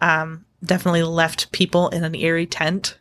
um, 0.00 0.44
definitely 0.64 1.02
left 1.02 1.50
people 1.52 1.88
in 1.88 2.04
an 2.04 2.14
eerie 2.14 2.46
tent 2.46 2.98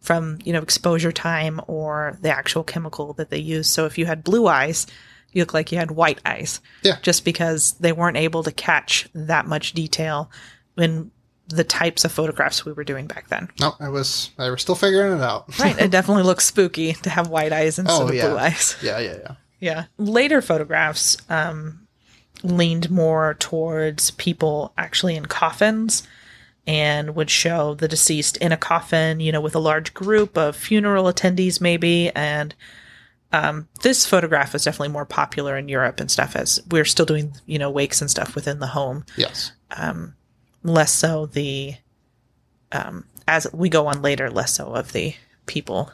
from, 0.00 0.38
you 0.44 0.52
know, 0.52 0.62
exposure 0.62 1.12
time 1.12 1.60
or 1.66 2.16
the 2.22 2.30
actual 2.30 2.64
chemical 2.64 3.12
that 3.14 3.30
they 3.30 3.38
use. 3.38 3.68
So 3.68 3.84
if 3.86 3.98
you 3.98 4.06
had 4.06 4.24
blue 4.24 4.46
eyes, 4.46 4.86
you 5.32 5.42
look 5.42 5.54
like 5.54 5.70
you 5.72 5.78
had 5.78 5.90
white 5.90 6.20
eyes. 6.24 6.60
Yeah. 6.82 6.96
Just 7.02 7.24
because 7.24 7.72
they 7.74 7.92
weren't 7.92 8.16
able 8.16 8.42
to 8.42 8.52
catch 8.52 9.08
that 9.14 9.46
much 9.46 9.72
detail 9.74 10.30
in 10.76 11.10
the 11.48 11.64
types 11.64 12.04
of 12.04 12.12
photographs 12.12 12.64
we 12.64 12.72
were 12.72 12.84
doing 12.84 13.06
back 13.08 13.28
then. 13.28 13.48
No, 13.60 13.74
I 13.80 13.88
was 13.88 14.30
I 14.38 14.50
was 14.50 14.62
still 14.62 14.74
figuring 14.76 15.12
it 15.18 15.20
out. 15.22 15.58
Right. 15.58 15.78
it 15.78 15.90
definitely 15.92 16.22
looks 16.22 16.46
spooky 16.46 16.92
to 16.94 17.10
have 17.10 17.28
white 17.28 17.52
eyes 17.52 17.78
instead 17.78 18.02
Oh, 18.02 18.08
of 18.08 18.14
yeah. 18.14 18.28
blue 18.28 18.38
eyes. 18.38 18.76
yeah, 18.82 18.98
yeah, 19.00 19.16
yeah. 19.22 19.34
Yeah. 19.58 19.84
Later 19.98 20.40
photographs 20.42 21.16
um, 21.28 21.86
leaned 22.42 22.88
more 22.90 23.34
towards 23.38 24.12
people 24.12 24.72
actually 24.78 25.16
in 25.16 25.26
coffins 25.26 26.02
and 26.70 27.14
would 27.16 27.30
show 27.30 27.74
the 27.74 27.88
deceased 27.88 28.36
in 28.36 28.52
a 28.52 28.56
coffin, 28.56 29.20
you 29.20 29.32
know, 29.32 29.40
with 29.40 29.54
a 29.56 29.58
large 29.70 29.92
group 29.94 30.38
of 30.38 30.54
funeral 30.56 31.04
attendees, 31.12 31.60
maybe. 31.60 32.10
And 32.14 32.54
um, 33.32 33.68
this 33.82 34.06
photograph 34.06 34.52
was 34.52 34.64
definitely 34.64 34.88
more 34.92 35.04
popular 35.04 35.56
in 35.56 35.68
Europe 35.68 36.00
and 36.00 36.10
stuff 36.10 36.36
as 36.36 36.60
we're 36.70 36.84
still 36.84 37.06
doing, 37.06 37.32
you 37.46 37.58
know, 37.58 37.70
wakes 37.70 38.00
and 38.00 38.10
stuff 38.10 38.34
within 38.34 38.58
the 38.60 38.68
home 38.68 39.04
Yes. 39.16 39.52
less 40.62 40.92
so 40.92 41.26
the 41.26 41.74
um 42.72 43.04
as 43.26 43.46
we 43.52 43.68
go 43.68 43.86
on 43.86 44.02
later 44.02 44.30
less 44.30 44.54
so 44.54 44.74
of 44.74 44.92
the 44.92 45.14
people 45.46 45.90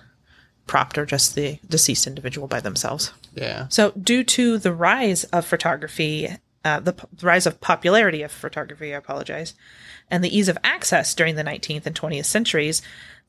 propped 0.67 0.99
or 0.99 1.07
just 1.07 1.35
the 1.35 1.59
deceased 1.69 2.07
individual 2.07 2.49
by 2.49 2.61
themselves 2.61 3.13
Yeah. 3.35 3.69
so 3.69 3.93
due 3.93 4.25
to 4.25 4.59
the 4.59 4.73
rise 4.73 5.25
of 5.25 5.47
photography 5.47 6.29
uh, 6.65 6.81
the 6.81 6.95
p- 6.95 7.07
rise 7.23 7.47
of 7.47 7.61
popularity 7.61 8.23
of 8.23 8.33
photography 8.33 8.93
i 8.93 8.97
apologize 8.99 9.55
and 10.11 10.23
the 10.23 10.37
ease 10.37 10.49
of 10.49 10.59
access 10.65 11.15
during 11.15 11.37
the 11.37 11.45
19th 11.45 11.87
and 11.87 11.95
20th 11.95 12.25
centuries 12.27 12.83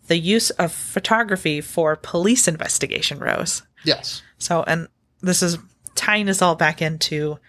the 0.07 0.17
use 0.17 0.49
of 0.51 0.71
photography 0.71 1.59
for 1.61 1.95
police 1.95 2.47
investigation 2.47 3.19
rose 3.19 3.63
Yes. 3.83 4.21
so, 4.37 4.63
and 4.63 4.87
this 5.21 5.41
is 5.43 5.57
tying 5.95 6.29
us 6.29 6.41
all 6.41 6.55
back 6.55 6.81
into 6.81 7.39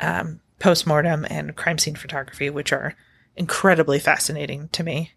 um, 0.00 0.40
postmortem 0.58 1.26
and 1.28 1.56
crime 1.56 1.78
scene 1.78 1.94
photography, 1.94 2.50
which 2.50 2.72
are 2.72 2.94
incredibly 3.36 3.98
fascinating 3.98 4.68
to 4.70 4.82
me. 4.82 5.12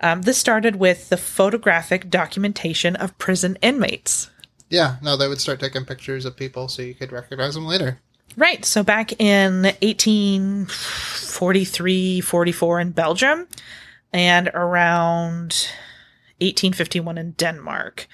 Um, 0.00 0.22
this 0.22 0.38
started 0.38 0.76
with 0.76 1.08
the 1.08 1.16
photographic 1.16 2.10
documentation 2.10 2.96
of 2.96 3.16
prison 3.18 3.56
inmates. 3.62 4.30
Yeah. 4.68 4.96
No, 5.02 5.16
they 5.16 5.28
would 5.28 5.40
start 5.40 5.60
taking 5.60 5.84
pictures 5.84 6.24
of 6.24 6.36
people 6.36 6.68
so 6.68 6.82
you 6.82 6.94
could 6.94 7.12
recognize 7.12 7.54
them 7.54 7.66
later. 7.66 8.00
Right. 8.36 8.64
So 8.64 8.82
back 8.82 9.20
in 9.20 9.62
1843, 9.62 12.20
44 12.20 12.80
in 12.80 12.90
Belgium 12.90 13.46
and 14.12 14.48
around 14.48 15.68
1851 16.40 17.18
in 17.18 17.30
Denmark. 17.32 18.08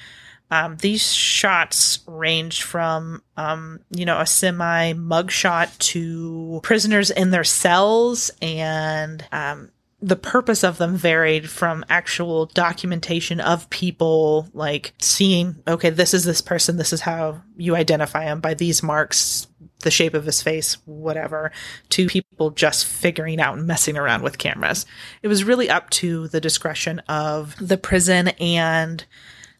Um, 0.50 0.76
these 0.78 1.12
shots 1.12 2.00
ranged 2.06 2.62
from, 2.62 3.22
um, 3.36 3.80
you 3.90 4.04
know, 4.04 4.18
a 4.18 4.26
semi 4.26 4.94
mugshot 4.94 5.78
to 5.78 6.58
prisoners 6.64 7.10
in 7.10 7.30
their 7.30 7.44
cells, 7.44 8.32
and 8.42 9.24
um, 9.30 9.70
the 10.02 10.16
purpose 10.16 10.64
of 10.64 10.78
them 10.78 10.96
varied 10.96 11.48
from 11.48 11.84
actual 11.88 12.46
documentation 12.46 13.40
of 13.40 13.70
people, 13.70 14.48
like 14.52 14.92
seeing, 14.98 15.62
okay, 15.68 15.90
this 15.90 16.14
is 16.14 16.24
this 16.24 16.40
person, 16.40 16.78
this 16.78 16.92
is 16.92 17.02
how 17.02 17.42
you 17.56 17.76
identify 17.76 18.24
them 18.24 18.40
by 18.40 18.54
these 18.54 18.82
marks, 18.82 19.46
the 19.80 19.90
shape 19.90 20.14
of 20.14 20.24
his 20.24 20.42
face, 20.42 20.74
whatever, 20.86 21.52
to 21.90 22.06
people 22.06 22.50
just 22.50 22.86
figuring 22.86 23.40
out 23.40 23.56
and 23.58 23.66
messing 23.66 23.96
around 23.96 24.22
with 24.22 24.38
cameras. 24.38 24.86
It 25.22 25.28
was 25.28 25.44
really 25.44 25.68
up 25.68 25.90
to 25.90 26.28
the 26.28 26.40
discretion 26.40 27.00
of 27.08 27.56
the 27.56 27.78
prison 27.78 28.28
and 28.40 29.04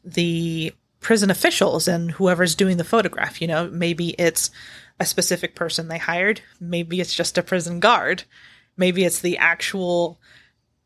the 0.04 0.72
prison 1.00 1.30
officials 1.30 1.88
and 1.88 2.12
whoever's 2.12 2.54
doing 2.54 2.76
the 2.76 2.84
photograph. 2.84 3.40
You 3.40 3.48
know, 3.48 3.68
maybe 3.70 4.10
it's 4.18 4.50
a 4.98 5.06
specific 5.06 5.54
person 5.54 5.88
they 5.88 5.98
hired, 5.98 6.42
maybe 6.60 7.00
it's 7.00 7.14
just 7.14 7.38
a 7.38 7.42
prison 7.42 7.80
guard, 7.80 8.24
maybe 8.76 9.04
it's 9.04 9.20
the 9.20 9.38
actual 9.38 10.19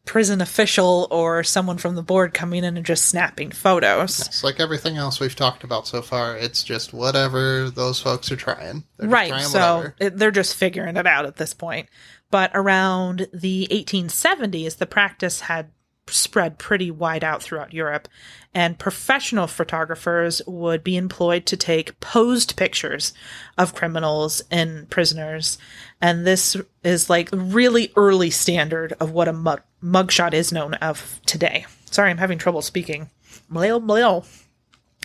prison 0.04 0.40
official 0.40 1.08
or 1.10 1.42
someone 1.42 1.78
from 1.78 1.94
the 1.94 2.02
board 2.02 2.34
coming 2.34 2.62
in 2.62 2.76
and 2.76 2.84
just 2.84 3.06
snapping 3.06 3.50
photos. 3.50 4.20
It's 4.20 4.44
like 4.44 4.60
everything 4.60 4.96
else 4.96 5.18
we've 5.18 5.34
talked 5.34 5.64
about 5.64 5.86
so 5.86 6.02
far. 6.02 6.36
It's 6.36 6.62
just 6.62 6.92
whatever 6.92 7.70
those 7.70 8.00
folks 8.00 8.30
are 8.30 8.36
trying. 8.36 8.84
They're 8.98 9.08
right 9.08 9.28
trying 9.28 9.44
so 9.44 9.92
it, 9.98 10.18
they're 10.18 10.30
just 10.30 10.56
figuring 10.56 10.96
it 10.96 11.06
out 11.06 11.26
at 11.26 11.36
this 11.36 11.54
point 11.54 11.88
but 12.30 12.50
around 12.54 13.28
the 13.32 13.68
1870s 13.70 14.78
the 14.78 14.86
practice 14.86 15.42
had 15.42 15.70
spread 16.06 16.58
pretty 16.58 16.90
wide 16.90 17.24
out 17.24 17.42
throughout 17.42 17.72
europe 17.72 18.08
and 18.52 18.78
professional 18.78 19.46
photographers 19.46 20.42
would 20.46 20.84
be 20.84 20.96
employed 20.96 21.46
to 21.46 21.56
take 21.56 21.98
posed 22.00 22.56
pictures 22.56 23.14
of 23.56 23.74
criminals 23.74 24.42
and 24.50 24.90
prisoners 24.90 25.56
and 26.00 26.26
this 26.26 26.56
is 26.82 27.08
like 27.08 27.32
a 27.32 27.36
really 27.36 27.90
early 27.96 28.30
standard 28.30 28.92
of 29.00 29.12
what 29.12 29.28
a 29.28 29.32
mug, 29.32 29.62
mugshot 29.84 30.32
is 30.32 30.50
known 30.52 30.74
of 30.74 31.20
today 31.26 31.66
sorry 31.90 32.10
i'm 32.10 32.18
having 32.18 32.38
trouble 32.38 32.62
speaking 32.62 33.10
Blil, 33.50 33.80
blil. 33.80 34.24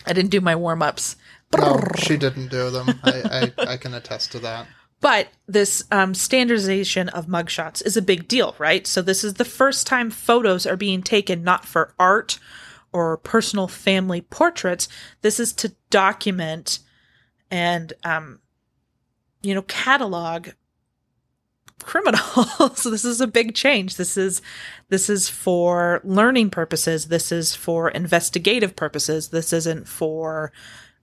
i 0.06 0.12
didn't 0.12 0.30
do 0.30 0.40
my 0.40 0.56
warm-ups 0.56 1.16
No, 1.56 1.80
she 1.96 2.16
didn't 2.16 2.48
do 2.48 2.70
them. 2.70 2.88
I, 3.02 3.50
I, 3.58 3.72
I 3.72 3.76
can 3.76 3.92
attest 3.92 4.30
to 4.32 4.38
that. 4.38 4.68
But 5.00 5.28
this 5.48 5.82
um, 5.90 6.14
standardization 6.14 7.08
of 7.08 7.26
mugshots 7.26 7.84
is 7.84 7.96
a 7.96 8.02
big 8.02 8.28
deal, 8.28 8.54
right? 8.58 8.86
So 8.86 9.02
this 9.02 9.24
is 9.24 9.34
the 9.34 9.44
first 9.44 9.86
time 9.86 10.10
photos 10.10 10.64
are 10.66 10.76
being 10.76 11.02
taken 11.02 11.42
not 11.42 11.64
for 11.64 11.92
art 11.98 12.38
or 12.92 13.16
personal 13.16 13.66
family 13.66 14.20
portraits. 14.20 14.88
This 15.22 15.40
is 15.40 15.52
to 15.54 15.74
document 15.90 16.78
and, 17.50 17.92
um, 18.04 18.40
you 19.42 19.54
know, 19.54 19.62
catalog 19.62 20.50
criminals. 21.84 22.72
so 22.80 22.90
this 22.90 23.04
is 23.04 23.20
a 23.20 23.26
big 23.26 23.54
change. 23.54 23.96
This 23.96 24.16
is 24.16 24.42
this 24.88 25.08
is 25.08 25.28
for 25.28 26.00
learning 26.04 26.50
purposes. 26.50 27.08
This 27.08 27.32
is 27.32 27.54
for 27.54 27.88
investigative 27.90 28.76
purposes. 28.76 29.28
This 29.28 29.52
isn't 29.52 29.88
for 29.88 30.52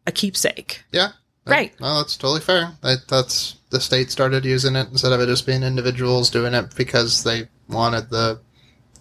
a 0.06 0.12
keepsake. 0.12 0.84
Yeah. 0.92 1.10
That- 1.46 1.52
Right. 1.52 1.80
No, 1.80 1.98
that's 1.98 2.18
totally 2.18 2.42
fair. 2.42 2.74
That, 2.82 3.08
that's 3.08 3.56
the 3.70 3.80
state 3.80 4.12
started 4.12 4.44
using 4.46 4.76
it 4.76 4.90
instead 4.92 5.14
of 5.14 5.22
it 5.22 5.28
just 5.28 5.46
being 5.46 5.64
individuals 5.64 6.30
doing 6.30 6.54
it 6.54 6.76
because 6.76 7.24
they 7.24 7.48
wanted 7.70 8.10
the 8.10 8.40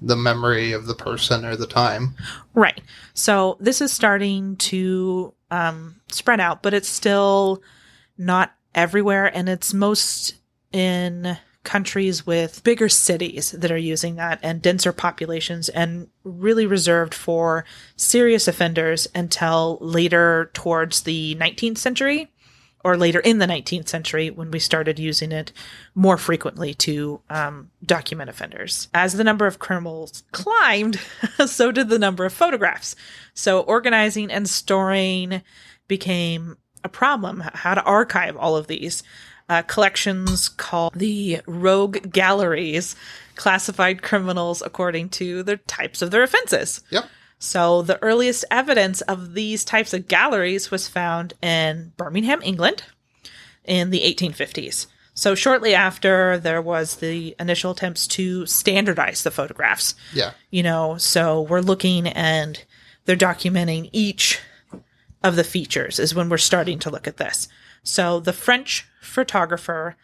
the 0.03 0.17
memory 0.17 0.73
of 0.73 0.87
the 0.87 0.95
person 0.95 1.45
or 1.45 1.57
the 1.57 1.67
time. 1.67 2.15
Right. 2.55 2.81
So 3.15 3.57
this 3.61 3.81
is 3.81 3.93
starting 3.93 4.57
to 4.57 5.33
um, 5.51 5.97
spread 6.11 6.39
out, 6.39 6.63
but 6.63 6.75
it's 6.75 6.89
still 6.89 7.63
not 8.19 8.53
everywhere. 8.75 9.35
And 9.35 9.49
it's 9.49 9.73
most 9.73 10.35
in 10.73 11.39
countries 11.67 12.25
with 12.25 12.65
bigger 12.65 12.89
cities 12.89 13.51
that 13.51 13.71
are 13.71 13.77
using 13.77 14.15
that 14.15 14.39
and 14.43 14.63
denser 14.63 14.93
populations 14.93 15.69
and 15.69 16.09
really 16.25 16.65
reserved 16.65 17.13
for 17.13 17.67
serious 17.97 18.49
offenders 18.49 19.07
until 19.15 19.77
later 19.83 20.51
towards 20.55 21.03
the 21.03 21.35
19th 21.35 21.77
century 21.77 22.31
or 22.85 22.97
later 22.97 23.19
in 23.19 23.39
the 23.39 23.47
19th 23.47 23.89
century 23.89 24.31
when 24.31 24.53
we 24.53 24.61
started 24.61 24.97
using 24.99 25.33
it 25.33 25.53
more 25.97 26.17
frequently 26.17 26.73
to 26.73 27.21
um, 27.29 27.69
document 27.85 28.31
offenders. 28.31 28.89
As 28.95 29.15
the 29.15 29.25
number 29.25 29.47
of 29.47 29.59
criminals 29.59 30.23
climbed, 30.31 31.01
so 31.47 31.73
did 31.73 31.89
the 31.89 31.99
number 31.99 32.25
of 32.25 32.33
photographs. 32.33 32.95
So 33.35 33.61
organizing 33.61 34.31
and 34.31 34.49
storing 34.49 35.43
became 35.89 36.59
a 36.85 36.89
problem. 36.89 37.41
How 37.41 37.75
to 37.75 37.83
archive 37.83 38.37
all 38.37 38.57
of 38.57 38.69
these. 38.69 39.03
Uh, 39.49 39.63
collections 39.63 40.49
called 40.49 40.95
the 40.95 41.41
rogue 41.47 42.11
galleries 42.11 42.97
classified 43.37 44.03
criminals 44.03 44.61
according 44.61 45.09
to 45.09 45.43
the 45.45 45.57
types 45.59 46.03
of 46.03 46.11
their 46.11 46.25
offenses. 46.25 46.83
Yep. 46.91 47.05
So 47.39 47.83
the 47.83 48.03
earliest 48.03 48.45
evidence 48.51 49.03
of 49.03 49.35
these 49.35 49.65
types 49.65 49.93
of 49.93 50.09
galleries 50.09 50.71
was 50.71 50.89
found 50.89 51.35
in 51.43 51.93
Birmingham, 51.97 52.41
England 52.43 52.83
in 53.65 53.91
the 53.91 54.01
1850s. 54.01 54.87
So 55.15 55.35
shortly 55.35 55.75
after, 55.75 56.39
there 56.39 56.61
was 56.61 56.97
the 56.97 57.35
initial 57.41 57.71
attempts 57.71 58.07
to 58.09 58.45
standardize 58.47 59.23
the 59.23 59.31
photographs. 59.31 59.95
Yeah. 60.13 60.33
You 60.51 60.63
know, 60.63 60.99
so 60.99 61.43
we're 61.43 61.61
looking 61.61 62.07
and 62.07 62.63
they're 63.07 63.17
documenting 63.17 63.89
each 63.93 64.41
of 65.23 65.37
the 65.37 65.45
features 65.45 65.99
is 65.99 66.15
when 66.15 66.29
we're 66.29 66.39
starting 66.39 66.79
to 66.81 66.91
look 66.91 67.09
at 67.09 67.17
this. 67.17 67.49
So 67.87 68.19
the 68.19 68.33
French 68.33 68.87
photographer 69.01 69.97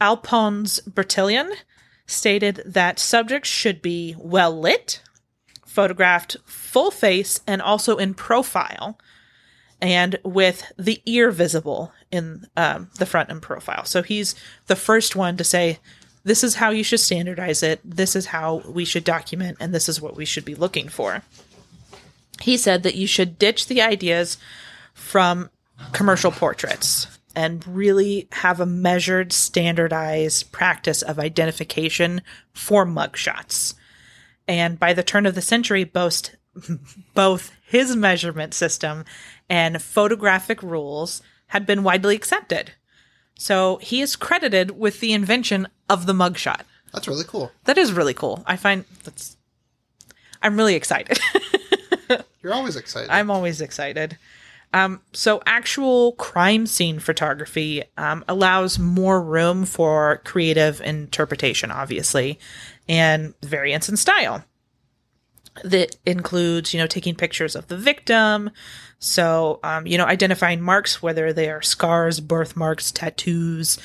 Alphonse 0.00 0.80
Bertillon 0.80 1.50
stated 2.06 2.62
that 2.66 2.98
subjects 2.98 3.48
should 3.48 3.80
be 3.80 4.14
well 4.18 4.56
lit, 4.56 5.02
photographed 5.64 6.36
full 6.44 6.90
face, 6.90 7.40
and 7.46 7.62
also 7.62 7.96
in 7.96 8.12
profile, 8.12 8.98
and 9.80 10.18
with 10.24 10.70
the 10.78 11.00
ear 11.06 11.30
visible 11.30 11.92
in 12.10 12.46
um, 12.54 12.90
the 12.98 13.06
front 13.06 13.30
and 13.30 13.40
profile. 13.40 13.86
So 13.86 14.02
he's 14.02 14.34
the 14.66 14.76
first 14.76 15.16
one 15.16 15.38
to 15.38 15.44
say, 15.44 15.78
this 16.24 16.44
is 16.44 16.56
how 16.56 16.68
you 16.68 16.84
should 16.84 17.00
standardize 17.00 17.62
it, 17.62 17.80
this 17.82 18.14
is 18.14 18.26
how 18.26 18.62
we 18.68 18.84
should 18.84 19.04
document, 19.04 19.56
and 19.58 19.74
this 19.74 19.88
is 19.88 20.02
what 20.02 20.16
we 20.16 20.26
should 20.26 20.44
be 20.44 20.54
looking 20.54 20.88
for. 20.88 21.22
He 22.42 22.58
said 22.58 22.82
that 22.82 22.94
you 22.94 23.06
should 23.06 23.38
ditch 23.38 23.68
the 23.68 23.80
ideas 23.80 24.36
from 24.92 25.48
commercial 25.92 26.30
portraits 26.30 27.06
and 27.34 27.66
really 27.66 28.28
have 28.32 28.60
a 28.60 28.66
measured, 28.66 29.32
standardized 29.32 30.52
practice 30.52 31.02
of 31.02 31.18
identification 31.18 32.22
for 32.52 32.86
mugshots. 32.86 33.74
And 34.48 34.78
by 34.78 34.92
the 34.92 35.02
turn 35.02 35.26
of 35.26 35.34
the 35.34 35.42
century, 35.42 35.84
both, 35.84 36.34
both 37.14 37.52
his 37.66 37.96
measurement 37.96 38.54
system 38.54 39.04
and 39.48 39.82
photographic 39.82 40.62
rules 40.62 41.22
had 41.48 41.66
been 41.66 41.82
widely 41.82 42.16
accepted. 42.16 42.72
So 43.38 43.78
he 43.78 44.00
is 44.00 44.16
credited 44.16 44.72
with 44.72 45.00
the 45.00 45.12
invention 45.12 45.68
of 45.88 46.06
the 46.06 46.12
mugshot. 46.12 46.62
That's 46.92 47.08
really 47.08 47.24
cool. 47.26 47.50
That 47.64 47.78
is 47.78 47.92
really 47.92 48.14
cool. 48.14 48.42
I 48.46 48.56
find 48.56 48.84
that's. 49.04 49.36
I'm 50.42 50.56
really 50.56 50.74
excited. 50.74 51.18
You're 52.42 52.54
always 52.54 52.76
excited. 52.76 53.10
I'm 53.10 53.30
always 53.30 53.60
excited. 53.60 54.18
Um, 54.74 55.02
so, 55.12 55.42
actual 55.44 56.12
crime 56.12 56.66
scene 56.66 56.98
photography 56.98 57.84
um, 57.98 58.24
allows 58.26 58.78
more 58.78 59.22
room 59.22 59.64
for 59.66 60.22
creative 60.24 60.80
interpretation, 60.80 61.70
obviously, 61.70 62.38
and 62.88 63.34
variance 63.42 63.88
in 63.88 63.96
style. 63.96 64.44
That 65.62 65.96
includes, 66.06 66.72
you 66.72 66.80
know, 66.80 66.86
taking 66.86 67.14
pictures 67.14 67.54
of 67.54 67.68
the 67.68 67.76
victim. 67.76 68.50
So, 68.98 69.60
um, 69.62 69.86
you 69.86 69.98
know, 69.98 70.06
identifying 70.06 70.62
marks, 70.62 71.02
whether 71.02 71.32
they 71.32 71.50
are 71.50 71.60
scars, 71.60 72.20
birthmarks, 72.20 72.90
tattoos, 72.90 73.78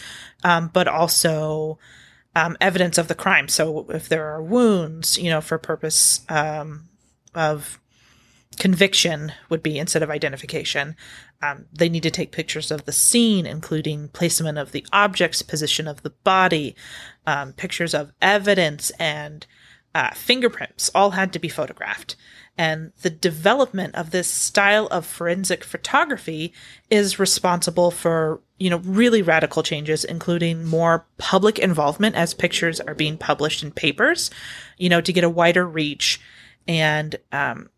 um, 0.45 0.69
but 0.71 0.87
also 0.87 1.79
um, 2.33 2.55
evidence 2.61 2.97
of 2.97 3.09
the 3.09 3.15
crime. 3.15 3.49
So, 3.49 3.87
if 3.89 4.07
there 4.07 4.27
are 4.27 4.41
wounds, 4.41 5.17
you 5.17 5.29
know, 5.29 5.41
for 5.41 5.57
purpose 5.57 6.21
um, 6.29 6.87
of 7.35 7.77
conviction 8.57 9.31
would 9.49 9.63
be 9.63 9.77
instead 9.77 10.03
of 10.03 10.09
identification. 10.09 10.95
Um, 11.41 11.65
they 11.71 11.89
need 11.89 12.03
to 12.03 12.11
take 12.11 12.31
pictures 12.31 12.71
of 12.71 12.85
the 12.85 12.91
scene, 12.91 13.45
including 13.45 14.09
placement 14.09 14.57
of 14.57 14.71
the 14.71 14.85
objects, 14.91 15.41
position 15.41 15.87
of 15.87 16.03
the 16.03 16.09
body, 16.09 16.75
um, 17.25 17.53
pictures 17.53 17.93
of 17.93 18.11
evidence, 18.21 18.89
and 18.99 19.45
uh, 19.93 20.11
fingerprints. 20.11 20.91
All 20.93 21.11
had 21.11 21.33
to 21.33 21.39
be 21.39 21.49
photographed. 21.49 22.15
And 22.57 22.91
the 23.03 23.11
development 23.11 23.93
of 23.93 24.09
this 24.09 24.27
style 24.27 24.87
of 24.87 25.05
forensic 25.05 25.63
photography 25.63 26.53
is 26.89 27.19
responsible 27.19 27.91
for, 27.91 28.41
you 28.57 28.71
know, 28.71 28.79
really 28.79 29.21
radical 29.21 29.61
changes, 29.61 30.03
including 30.03 30.65
more 30.65 31.05
public 31.19 31.59
involvement 31.59 32.15
as 32.15 32.33
pictures 32.33 32.79
are 32.79 32.95
being 32.95 33.17
published 33.17 33.61
in 33.61 33.69
papers, 33.69 34.31
you 34.77 34.89
know, 34.89 35.01
to 35.01 35.13
get 35.13 35.23
a 35.23 35.29
wider 35.29 35.67
reach 35.67 36.19
and 36.67 37.15
um, 37.31 37.69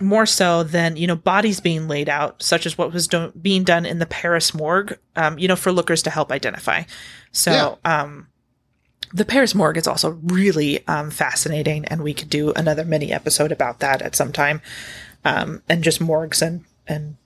more 0.00 0.26
so 0.26 0.62
than 0.62 0.96
you 0.96 1.06
know 1.06 1.16
bodies 1.16 1.60
being 1.60 1.88
laid 1.88 2.08
out 2.08 2.42
such 2.42 2.66
as 2.66 2.78
what 2.78 2.92
was 2.92 3.08
do- 3.08 3.32
being 3.40 3.64
done 3.64 3.84
in 3.86 3.98
the 3.98 4.06
paris 4.06 4.54
morgue 4.54 4.98
um, 5.16 5.38
you 5.38 5.48
know 5.48 5.56
for 5.56 5.72
lookers 5.72 6.02
to 6.02 6.10
help 6.10 6.30
identify. 6.32 6.82
So 7.32 7.78
um, 7.84 8.28
the 9.12 9.24
paris 9.24 9.54
morgue 9.54 9.76
is 9.76 9.86
also 9.86 10.10
really 10.24 10.86
um, 10.86 11.10
fascinating 11.10 11.84
and 11.86 12.02
we 12.02 12.14
could 12.14 12.30
do 12.30 12.52
another 12.52 12.84
mini 12.84 13.12
episode 13.12 13.52
about 13.52 13.80
that 13.80 14.02
at 14.02 14.14
some 14.16 14.32
time. 14.32 14.60
Um, 15.24 15.62
and 15.68 15.82
just 15.82 16.00
morgues 16.00 16.42
and 16.42 16.64
and 16.86 17.16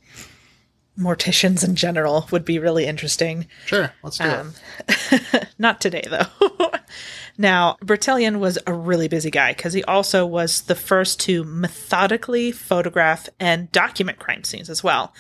morticians 0.99 1.65
in 1.65 1.75
general 1.75 2.27
would 2.31 2.45
be 2.45 2.59
really 2.59 2.87
interesting. 2.87 3.47
Sure 3.67 3.93
let's 4.03 4.19
do 4.19 4.25
Um, 4.25 4.55
not 5.59 5.81
today 5.81 6.05
though 6.09 6.27
Now, 7.39 7.77
Bertillon 7.81 8.39
was 8.39 8.59
a 8.67 8.75
really 8.75 9.09
busy 9.09 9.31
guy 9.31 9.53
because 9.53 9.73
he 9.73 9.85
also 9.85 10.27
was 10.27 10.63
the 10.63 10.75
first 10.75 11.21
to 11.21 11.45
methodically 11.45 12.53
photograph 12.53 13.29
and 13.41 13.73
document 13.73 14.19
crime 14.19 14.45
scenes 14.45 14.69
as 14.69 14.85
well. 14.85 15.15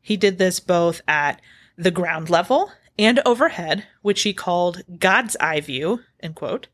He 0.00 0.16
did 0.16 0.38
this 0.38 0.60
both 0.60 1.00
at 1.08 1.40
the 1.76 1.90
ground 1.90 2.28
level 2.28 2.70
and 2.98 3.20
overhead, 3.24 3.86
which 4.02 4.22
he 4.22 4.32
called 4.32 4.82
God's 4.98 5.36
eye 5.36 5.60
view, 5.60 6.00
end 6.20 6.34
quote. 6.34 6.68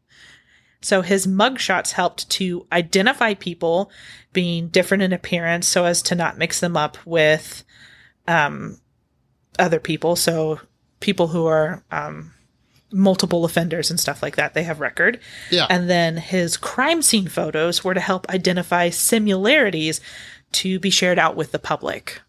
So 0.83 1.03
his 1.03 1.27
mugshots 1.27 1.93
helped 1.93 2.29
to 2.31 2.67
identify 2.73 3.35
people 3.35 3.91
being 4.33 4.69
different 4.69 5.03
in 5.03 5.13
appearance 5.13 5.69
so 5.69 5.85
as 5.85 6.03
to 6.03 6.15
not 6.15 6.39
mix 6.39 6.61
them 6.61 6.77
up 6.77 6.97
with 7.05 7.65
um, 8.27 8.79
other 9.59 9.79
people. 9.79 10.17
So 10.17 10.61
people 11.01 11.29
who 11.29 11.47
are 11.47 11.85
um, 11.91 12.33
multiple 12.93 13.45
offenders 13.45 13.91
and 13.91 14.01
stuff 14.01 14.23
like 14.23 14.37
that. 14.37 14.55
They 14.55 14.65
have 14.65 14.81
record. 14.81 15.21
Yeah. 15.51 15.67
And 15.71 15.89
then 15.89 16.17
his 16.17 16.57
crime 16.57 17.03
scene 17.03 17.29
photos 17.29 17.85
were 17.85 17.95
to 17.95 18.01
help 18.01 18.29
identify 18.29 18.91
similarities 18.91 20.01
to 20.53 20.79
be 20.79 20.91
shared 20.91 21.19
out 21.19 21.37
with 21.37 21.53
the 21.53 21.59
public. 21.59 22.21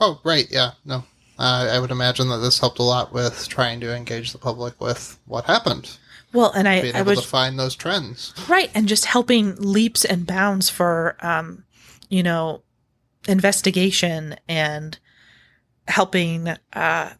Oh, 0.00 0.20
right. 0.24 0.46
Yeah. 0.50 0.72
No. 0.84 1.04
Uh, 1.38 1.68
I 1.72 1.78
would 1.78 1.90
imagine 1.90 2.28
that 2.28 2.38
this 2.38 2.58
helped 2.58 2.78
a 2.78 2.82
lot 2.84 3.12
with 3.12 3.48
trying 3.48 3.80
to 3.80 3.94
engage 3.94 4.32
the 4.32 4.38
public 4.38 4.80
with 4.80 5.18
what 5.26 5.44
happened. 5.46 5.96
Well, 6.32 6.52
and 6.52 6.68
I, 6.68 6.82
Being 6.82 6.94
I 6.96 7.00
able 7.00 7.10
was 7.10 7.22
to 7.22 7.28
find 7.28 7.58
those 7.58 7.74
trends. 7.74 8.32
right, 8.48 8.70
and 8.74 8.88
just 8.88 9.04
helping 9.04 9.54
leaps 9.56 10.04
and 10.04 10.26
bounds 10.26 10.70
for, 10.70 11.16
um, 11.20 11.64
you 12.08 12.22
know, 12.22 12.62
investigation 13.28 14.36
and 14.48 14.98
helping 15.88 16.48
uh, 16.72 17.10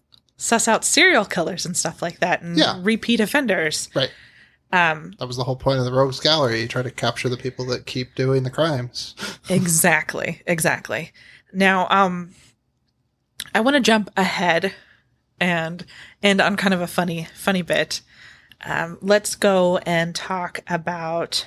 suss 0.42 0.66
out 0.66 0.84
serial 0.84 1.24
killers 1.24 1.64
and 1.64 1.76
stuff 1.76 2.02
like 2.02 2.18
that, 2.18 2.42
and 2.42 2.58
Yeah. 2.58 2.78
repeat 2.82 3.20
offenders. 3.20 3.88
Right. 3.94 4.10
Um, 4.72 5.14
That 5.18 5.26
was 5.28 5.36
the 5.36 5.44
whole 5.44 5.54
point 5.56 5.78
of 5.78 5.84
the 5.84 5.92
Rogues 5.92 6.18
Gallery. 6.18 6.62
You 6.62 6.68
try 6.68 6.82
to 6.82 6.90
capture 6.90 7.28
the 7.28 7.36
people 7.36 7.64
that 7.66 7.86
keep 7.86 8.14
doing 8.14 8.42
the 8.42 8.50
crimes. 8.50 9.14
exactly 9.48 10.42
exactly 10.46 11.12
now 11.52 11.86
um 11.90 12.30
i 13.54 13.60
want 13.60 13.74
to 13.74 13.80
jump 13.80 14.08
ahead 14.16 14.72
and 15.38 15.84
end 16.22 16.40
on 16.40 16.56
kind 16.56 16.72
of 16.72 16.80
a 16.80 16.86
funny 16.86 17.28
funny 17.34 17.60
bit 17.62 18.00
um, 18.64 18.96
let's 19.02 19.34
go 19.34 19.76
and 19.78 20.14
talk 20.14 20.60
about 20.68 21.46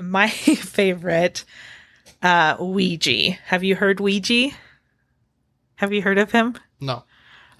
my 0.00 0.28
favorite 0.30 1.44
uh 2.22 2.56
Weegee 2.56 3.36
have 3.46 3.62
you 3.62 3.76
heard 3.76 3.98
Weegee 3.98 4.54
have 5.76 5.92
you 5.92 6.00
heard 6.02 6.18
of 6.18 6.32
him 6.32 6.56
No. 6.80 7.04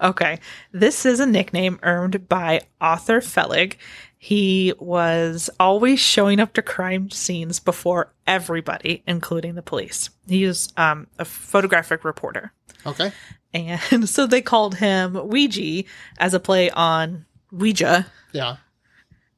Okay. 0.01 0.39
This 0.71 1.05
is 1.05 1.19
a 1.19 1.25
nickname 1.25 1.79
earned 1.83 2.27
by 2.29 2.61
Arthur 2.79 3.19
Fellig. 3.19 3.75
He 4.17 4.73
was 4.79 5.49
always 5.59 5.99
showing 5.99 6.39
up 6.39 6.53
to 6.53 6.61
crime 6.61 7.09
scenes 7.09 7.59
before 7.59 8.11
everybody, 8.27 9.01
including 9.07 9.55
the 9.55 9.61
police. 9.61 10.09
He 10.27 10.45
was 10.45 10.71
um, 10.77 11.07
a 11.17 11.25
photographic 11.25 12.03
reporter. 12.03 12.51
Okay. 12.85 13.11
And 13.53 14.09
so 14.09 14.27
they 14.27 14.41
called 14.41 14.75
him 14.75 15.13
Weegee 15.13 15.85
as 16.17 16.33
a 16.33 16.39
play 16.39 16.69
on 16.69 17.25
Ouija. 17.51 18.05
Yeah. 18.33 18.57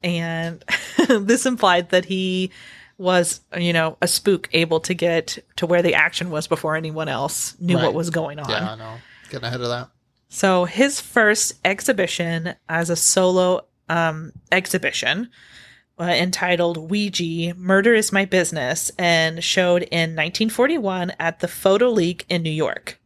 And 0.02 0.64
this 1.08 1.46
implied 1.46 1.90
that 1.90 2.04
he 2.04 2.50
was, 2.98 3.40
you 3.56 3.72
know, 3.72 3.96
a 4.02 4.08
spook 4.08 4.48
able 4.52 4.80
to 4.80 4.94
get 4.94 5.38
to 5.56 5.66
where 5.66 5.82
the 5.82 5.94
action 5.94 6.30
was 6.30 6.46
before 6.48 6.74
anyone 6.76 7.08
else 7.08 7.56
knew 7.60 7.76
Right. 7.76 7.84
what 7.84 7.94
was 7.94 8.10
going 8.10 8.38
on. 8.40 8.50
Yeah, 8.50 8.72
I 8.72 8.74
know. 8.76 8.96
Getting 9.30 9.46
ahead 9.46 9.60
of 9.60 9.68
that. 9.68 9.90
So 10.34 10.64
his 10.64 10.98
first 10.98 11.60
exhibition 11.62 12.54
as 12.66 12.88
a 12.88 12.96
solo 12.96 13.66
um, 13.90 14.32
exhibition 14.50 15.28
uh, 16.00 16.04
entitled 16.04 16.90
Weegee 16.90 17.54
Murder 17.54 17.92
is 17.92 18.12
My 18.12 18.24
Business 18.24 18.90
and 18.98 19.44
showed 19.44 19.82
in 19.82 20.16
1941 20.16 21.12
at 21.20 21.40
the 21.40 21.48
Photo 21.48 21.90
League 21.90 22.24
in 22.30 22.42
New 22.42 22.50
York. 22.50 22.98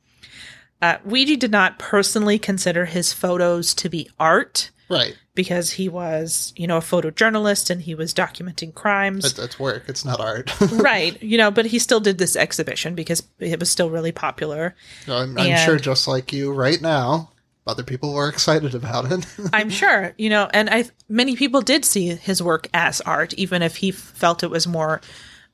Uh, 0.81 0.99
Weegee 0.99 1.37
did 1.37 1.51
not 1.51 1.81
personally 1.81 2.39
consider 2.39 2.85
his 2.85 3.13
photos 3.13 3.75
to 3.75 3.89
be 3.89 4.09
art. 4.21 4.71
Right. 4.89 5.17
because 5.35 5.73
he 5.73 5.89
was, 5.89 6.53
you 6.57 6.67
know, 6.67 6.77
a 6.77 6.81
photojournalist 6.81 7.71
and 7.71 7.83
he 7.83 7.95
was 7.95 8.15
documenting 8.15 8.73
crimes. 8.73 9.25
It's, 9.25 9.39
it's 9.39 9.59
work. 9.59 9.85
It's 9.89 10.05
not 10.05 10.21
art. 10.21 10.53
right. 10.73 11.21
You 11.27 11.39
know, 11.39 11.51
but 11.51 11.67
he 11.67 11.79
still 11.79 11.99
did 12.01 12.19
this 12.19 12.37
exhibition 12.37 12.95
because 12.95 13.23
it 13.41 13.59
was 13.59 13.71
still 13.71 13.91
really 13.91 14.13
popular. 14.13 14.77
I'm, 15.09 15.37
I'm 15.37 15.59
sure, 15.67 15.77
just 15.77 16.07
like 16.07 16.33
you 16.33 16.53
right 16.53 16.81
now, 16.81 17.31
other 17.67 17.83
people 17.83 18.15
were 18.15 18.29
excited 18.29 18.75
about 18.75 19.11
it. 19.11 19.27
I'm 19.53 19.71
sure, 19.71 20.15
you 20.17 20.31
know, 20.31 20.49
and 20.53 20.71
I 20.71 20.85
many 21.09 21.35
people 21.35 21.63
did 21.63 21.85
see 21.85 22.15
his 22.15 22.41
work 22.43 22.69
as 22.73 23.01
art, 23.01 23.35
even 23.35 23.63
if 23.63 23.77
he 23.77 23.91
felt 23.91 24.45
it 24.45 24.51
was 24.51 24.69
more 24.69 25.01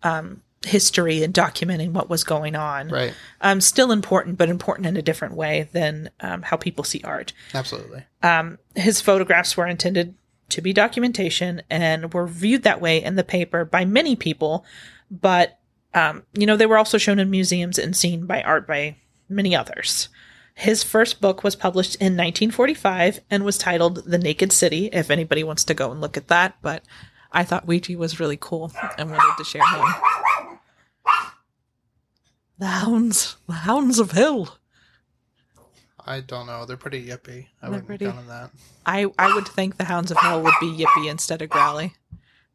um, 0.02 0.42
history 0.64 1.22
and 1.22 1.34
documenting 1.34 1.92
what 1.92 2.08
was 2.08 2.24
going 2.24 2.54
on. 2.54 2.88
right. 2.88 3.14
Um, 3.40 3.60
still 3.60 3.90
important, 3.90 4.38
but 4.38 4.48
important 4.48 4.86
in 4.86 4.96
a 4.96 5.02
different 5.02 5.34
way 5.34 5.68
than 5.72 6.10
um, 6.20 6.42
how 6.42 6.56
people 6.56 6.84
see 6.84 7.00
art. 7.04 7.32
Absolutely. 7.54 8.04
Um, 8.22 8.58
His 8.76 9.00
photographs 9.00 9.56
were 9.56 9.66
intended 9.66 10.14
to 10.50 10.60
be 10.60 10.72
documentation 10.72 11.62
and 11.70 12.12
were 12.12 12.26
viewed 12.26 12.62
that 12.62 12.80
way 12.80 13.02
in 13.02 13.16
the 13.16 13.24
paper 13.24 13.64
by 13.64 13.84
many 13.84 14.14
people, 14.14 14.64
but 15.10 15.58
um, 15.94 16.22
you 16.32 16.46
know 16.46 16.56
they 16.56 16.66
were 16.66 16.78
also 16.78 16.98
shown 16.98 17.18
in 17.18 17.30
museums 17.30 17.78
and 17.78 17.96
seen 17.96 18.26
by 18.26 18.42
art 18.42 18.66
by 18.66 18.96
many 19.28 19.56
others. 19.56 20.08
His 20.54 20.82
first 20.82 21.20
book 21.20 21.42
was 21.42 21.56
published 21.56 21.94
in 21.96 22.12
1945 22.12 23.20
and 23.30 23.44
was 23.44 23.56
titled 23.56 24.04
The 24.04 24.18
Naked 24.18 24.52
City, 24.52 24.90
if 24.92 25.10
anybody 25.10 25.42
wants 25.42 25.64
to 25.64 25.74
go 25.74 25.90
and 25.90 26.00
look 26.00 26.16
at 26.16 26.28
that. 26.28 26.56
But 26.60 26.84
I 27.32 27.42
thought 27.44 27.66
Weegee 27.66 27.96
was 27.96 28.20
really 28.20 28.36
cool 28.38 28.70
and 28.98 29.10
wanted 29.10 29.34
to 29.38 29.44
share 29.44 29.66
him. 29.66 29.84
The 32.58 32.66
hounds, 32.66 33.36
the 33.46 33.54
hounds 33.54 33.98
of 33.98 34.12
hell. 34.12 34.58
I 36.04 36.20
don't 36.20 36.46
know. 36.46 36.64
They're 36.66 36.76
pretty 36.76 37.06
yippy. 37.06 37.46
I 37.60 37.66
They're 37.66 37.70
wouldn't 37.70 37.86
pretty- 37.86 38.04
count 38.06 38.18
on 38.18 38.26
that. 38.28 38.50
I, 38.84 39.06
I 39.18 39.34
would 39.34 39.46
think 39.46 39.76
the 39.76 39.84
hounds 39.84 40.10
of 40.10 40.16
hell 40.18 40.42
would 40.42 40.54
be 40.60 40.66
yippy 40.66 41.08
instead 41.10 41.42
of 41.42 41.48
Growly. 41.50 41.94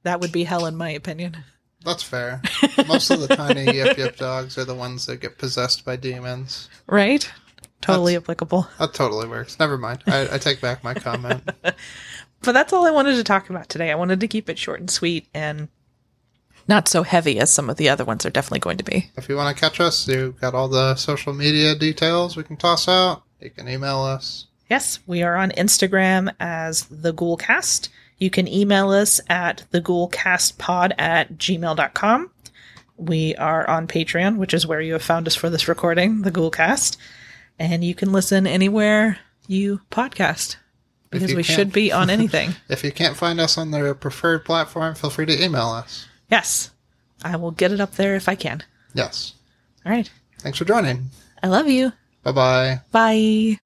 That 0.03 0.19
would 0.21 0.31
be 0.31 0.43
hell 0.43 0.65
in 0.65 0.75
my 0.75 0.89
opinion. 0.89 1.37
That's 1.85 2.03
fair. 2.03 2.41
Most 2.87 3.09
of 3.09 3.21
the 3.21 3.27
tiny 3.35 3.63
yip 3.75 3.97
yip 3.97 4.17
dogs 4.17 4.57
are 4.57 4.65
the 4.65 4.75
ones 4.75 5.05
that 5.05 5.21
get 5.21 5.37
possessed 5.37 5.85
by 5.85 5.95
demons. 5.95 6.69
Right? 6.87 7.29
Totally 7.81 8.13
That's- 8.13 8.23
applicable. 8.25 8.67
That 8.79 8.93
totally 8.93 9.27
works. 9.27 9.59
Never 9.59 9.77
mind. 9.77 10.03
I, 10.07 10.35
I 10.35 10.37
take 10.37 10.59
back 10.61 10.83
my 10.83 10.93
comment. 10.93 11.49
But 12.41 12.51
that's 12.51 12.71
all 12.71 12.85
I 12.85 12.91
wanted 12.91 13.15
to 13.15 13.23
talk 13.23 13.49
about 13.49 13.67
today. 13.67 13.91
I 13.91 13.95
wanted 13.95 14.19
to 14.19 14.27
keep 14.27 14.47
it 14.47 14.59
short 14.59 14.79
and 14.79 14.91
sweet 14.91 15.27
and 15.33 15.69
not 16.67 16.87
so 16.87 17.03
heavy 17.03 17.39
as 17.39 17.51
some 17.51 17.69
of 17.69 17.77
the 17.77 17.89
other 17.89 18.05
ones 18.05 18.25
are 18.25 18.29
definitely 18.29 18.59
going 18.59 18.77
to 18.77 18.83
be. 18.83 19.09
If 19.15 19.29
you 19.29 19.35
want 19.35 19.55
to 19.55 19.59
catch 19.59 19.79
us, 19.79 20.07
you've 20.07 20.39
got 20.39 20.53
all 20.53 20.67
the 20.67 20.95
social 20.95 21.33
media 21.33 21.75
details 21.75 22.35
we 22.35 22.43
can 22.43 22.57
toss 22.57 22.87
out. 22.87 23.23
You 23.39 23.49
can 23.49 23.67
email 23.67 24.01
us. 24.01 24.47
Yes, 24.69 24.99
we 25.07 25.23
are 25.23 25.35
on 25.35 25.51
Instagram 25.51 26.33
as 26.39 26.85
the 26.85 27.13
Ghoulcast. 27.13 27.89
You 28.17 28.29
can 28.29 28.47
email 28.47 28.89
us 28.89 29.21
at 29.29 29.63
theghoulcastpod 29.71 30.93
at 30.97 31.37
gmail.com. 31.37 32.31
We 32.97 33.35
are 33.35 33.69
on 33.69 33.87
Patreon, 33.87 34.37
which 34.37 34.53
is 34.53 34.65
where 34.65 34.81
you 34.81 34.93
have 34.93 35.03
found 35.03 35.27
us 35.27 35.35
for 35.35 35.49
this 35.49 35.67
recording, 35.67 36.23
the 36.23 36.31
Ghoulcast. 36.31 36.97
And 37.59 37.83
you 37.83 37.95
can 37.95 38.11
listen 38.11 38.47
anywhere 38.47 39.19
you 39.47 39.81
podcast 39.91 40.57
because 41.09 41.31
you 41.31 41.37
we 41.37 41.43
should 41.43 41.71
be 41.71 41.91
on 41.91 42.09
anything. 42.09 42.55
If 42.69 42.83
you 42.83 42.91
can't 42.91 43.15
find 43.15 43.39
us 43.39 43.57
on 43.57 43.71
the 43.71 43.95
preferred 43.95 44.43
platform, 44.45 44.95
feel 44.95 45.09
free 45.09 45.25
to 45.25 45.43
email 45.43 45.69
us. 45.69 46.07
Yes, 46.29 46.71
I 47.23 47.35
will 47.35 47.51
get 47.51 47.71
it 47.71 47.79
up 47.81 47.95
there 47.95 48.15
if 48.15 48.29
I 48.29 48.35
can. 48.35 48.63
Yes. 48.93 49.33
All 49.85 49.91
right. 49.91 50.09
Thanks 50.39 50.57
for 50.57 50.65
joining. 50.65 51.09
I 51.41 51.47
love 51.47 51.67
you. 51.67 51.91
Bye 52.23 52.31
bye. 52.31 52.79
Bye. 52.91 53.57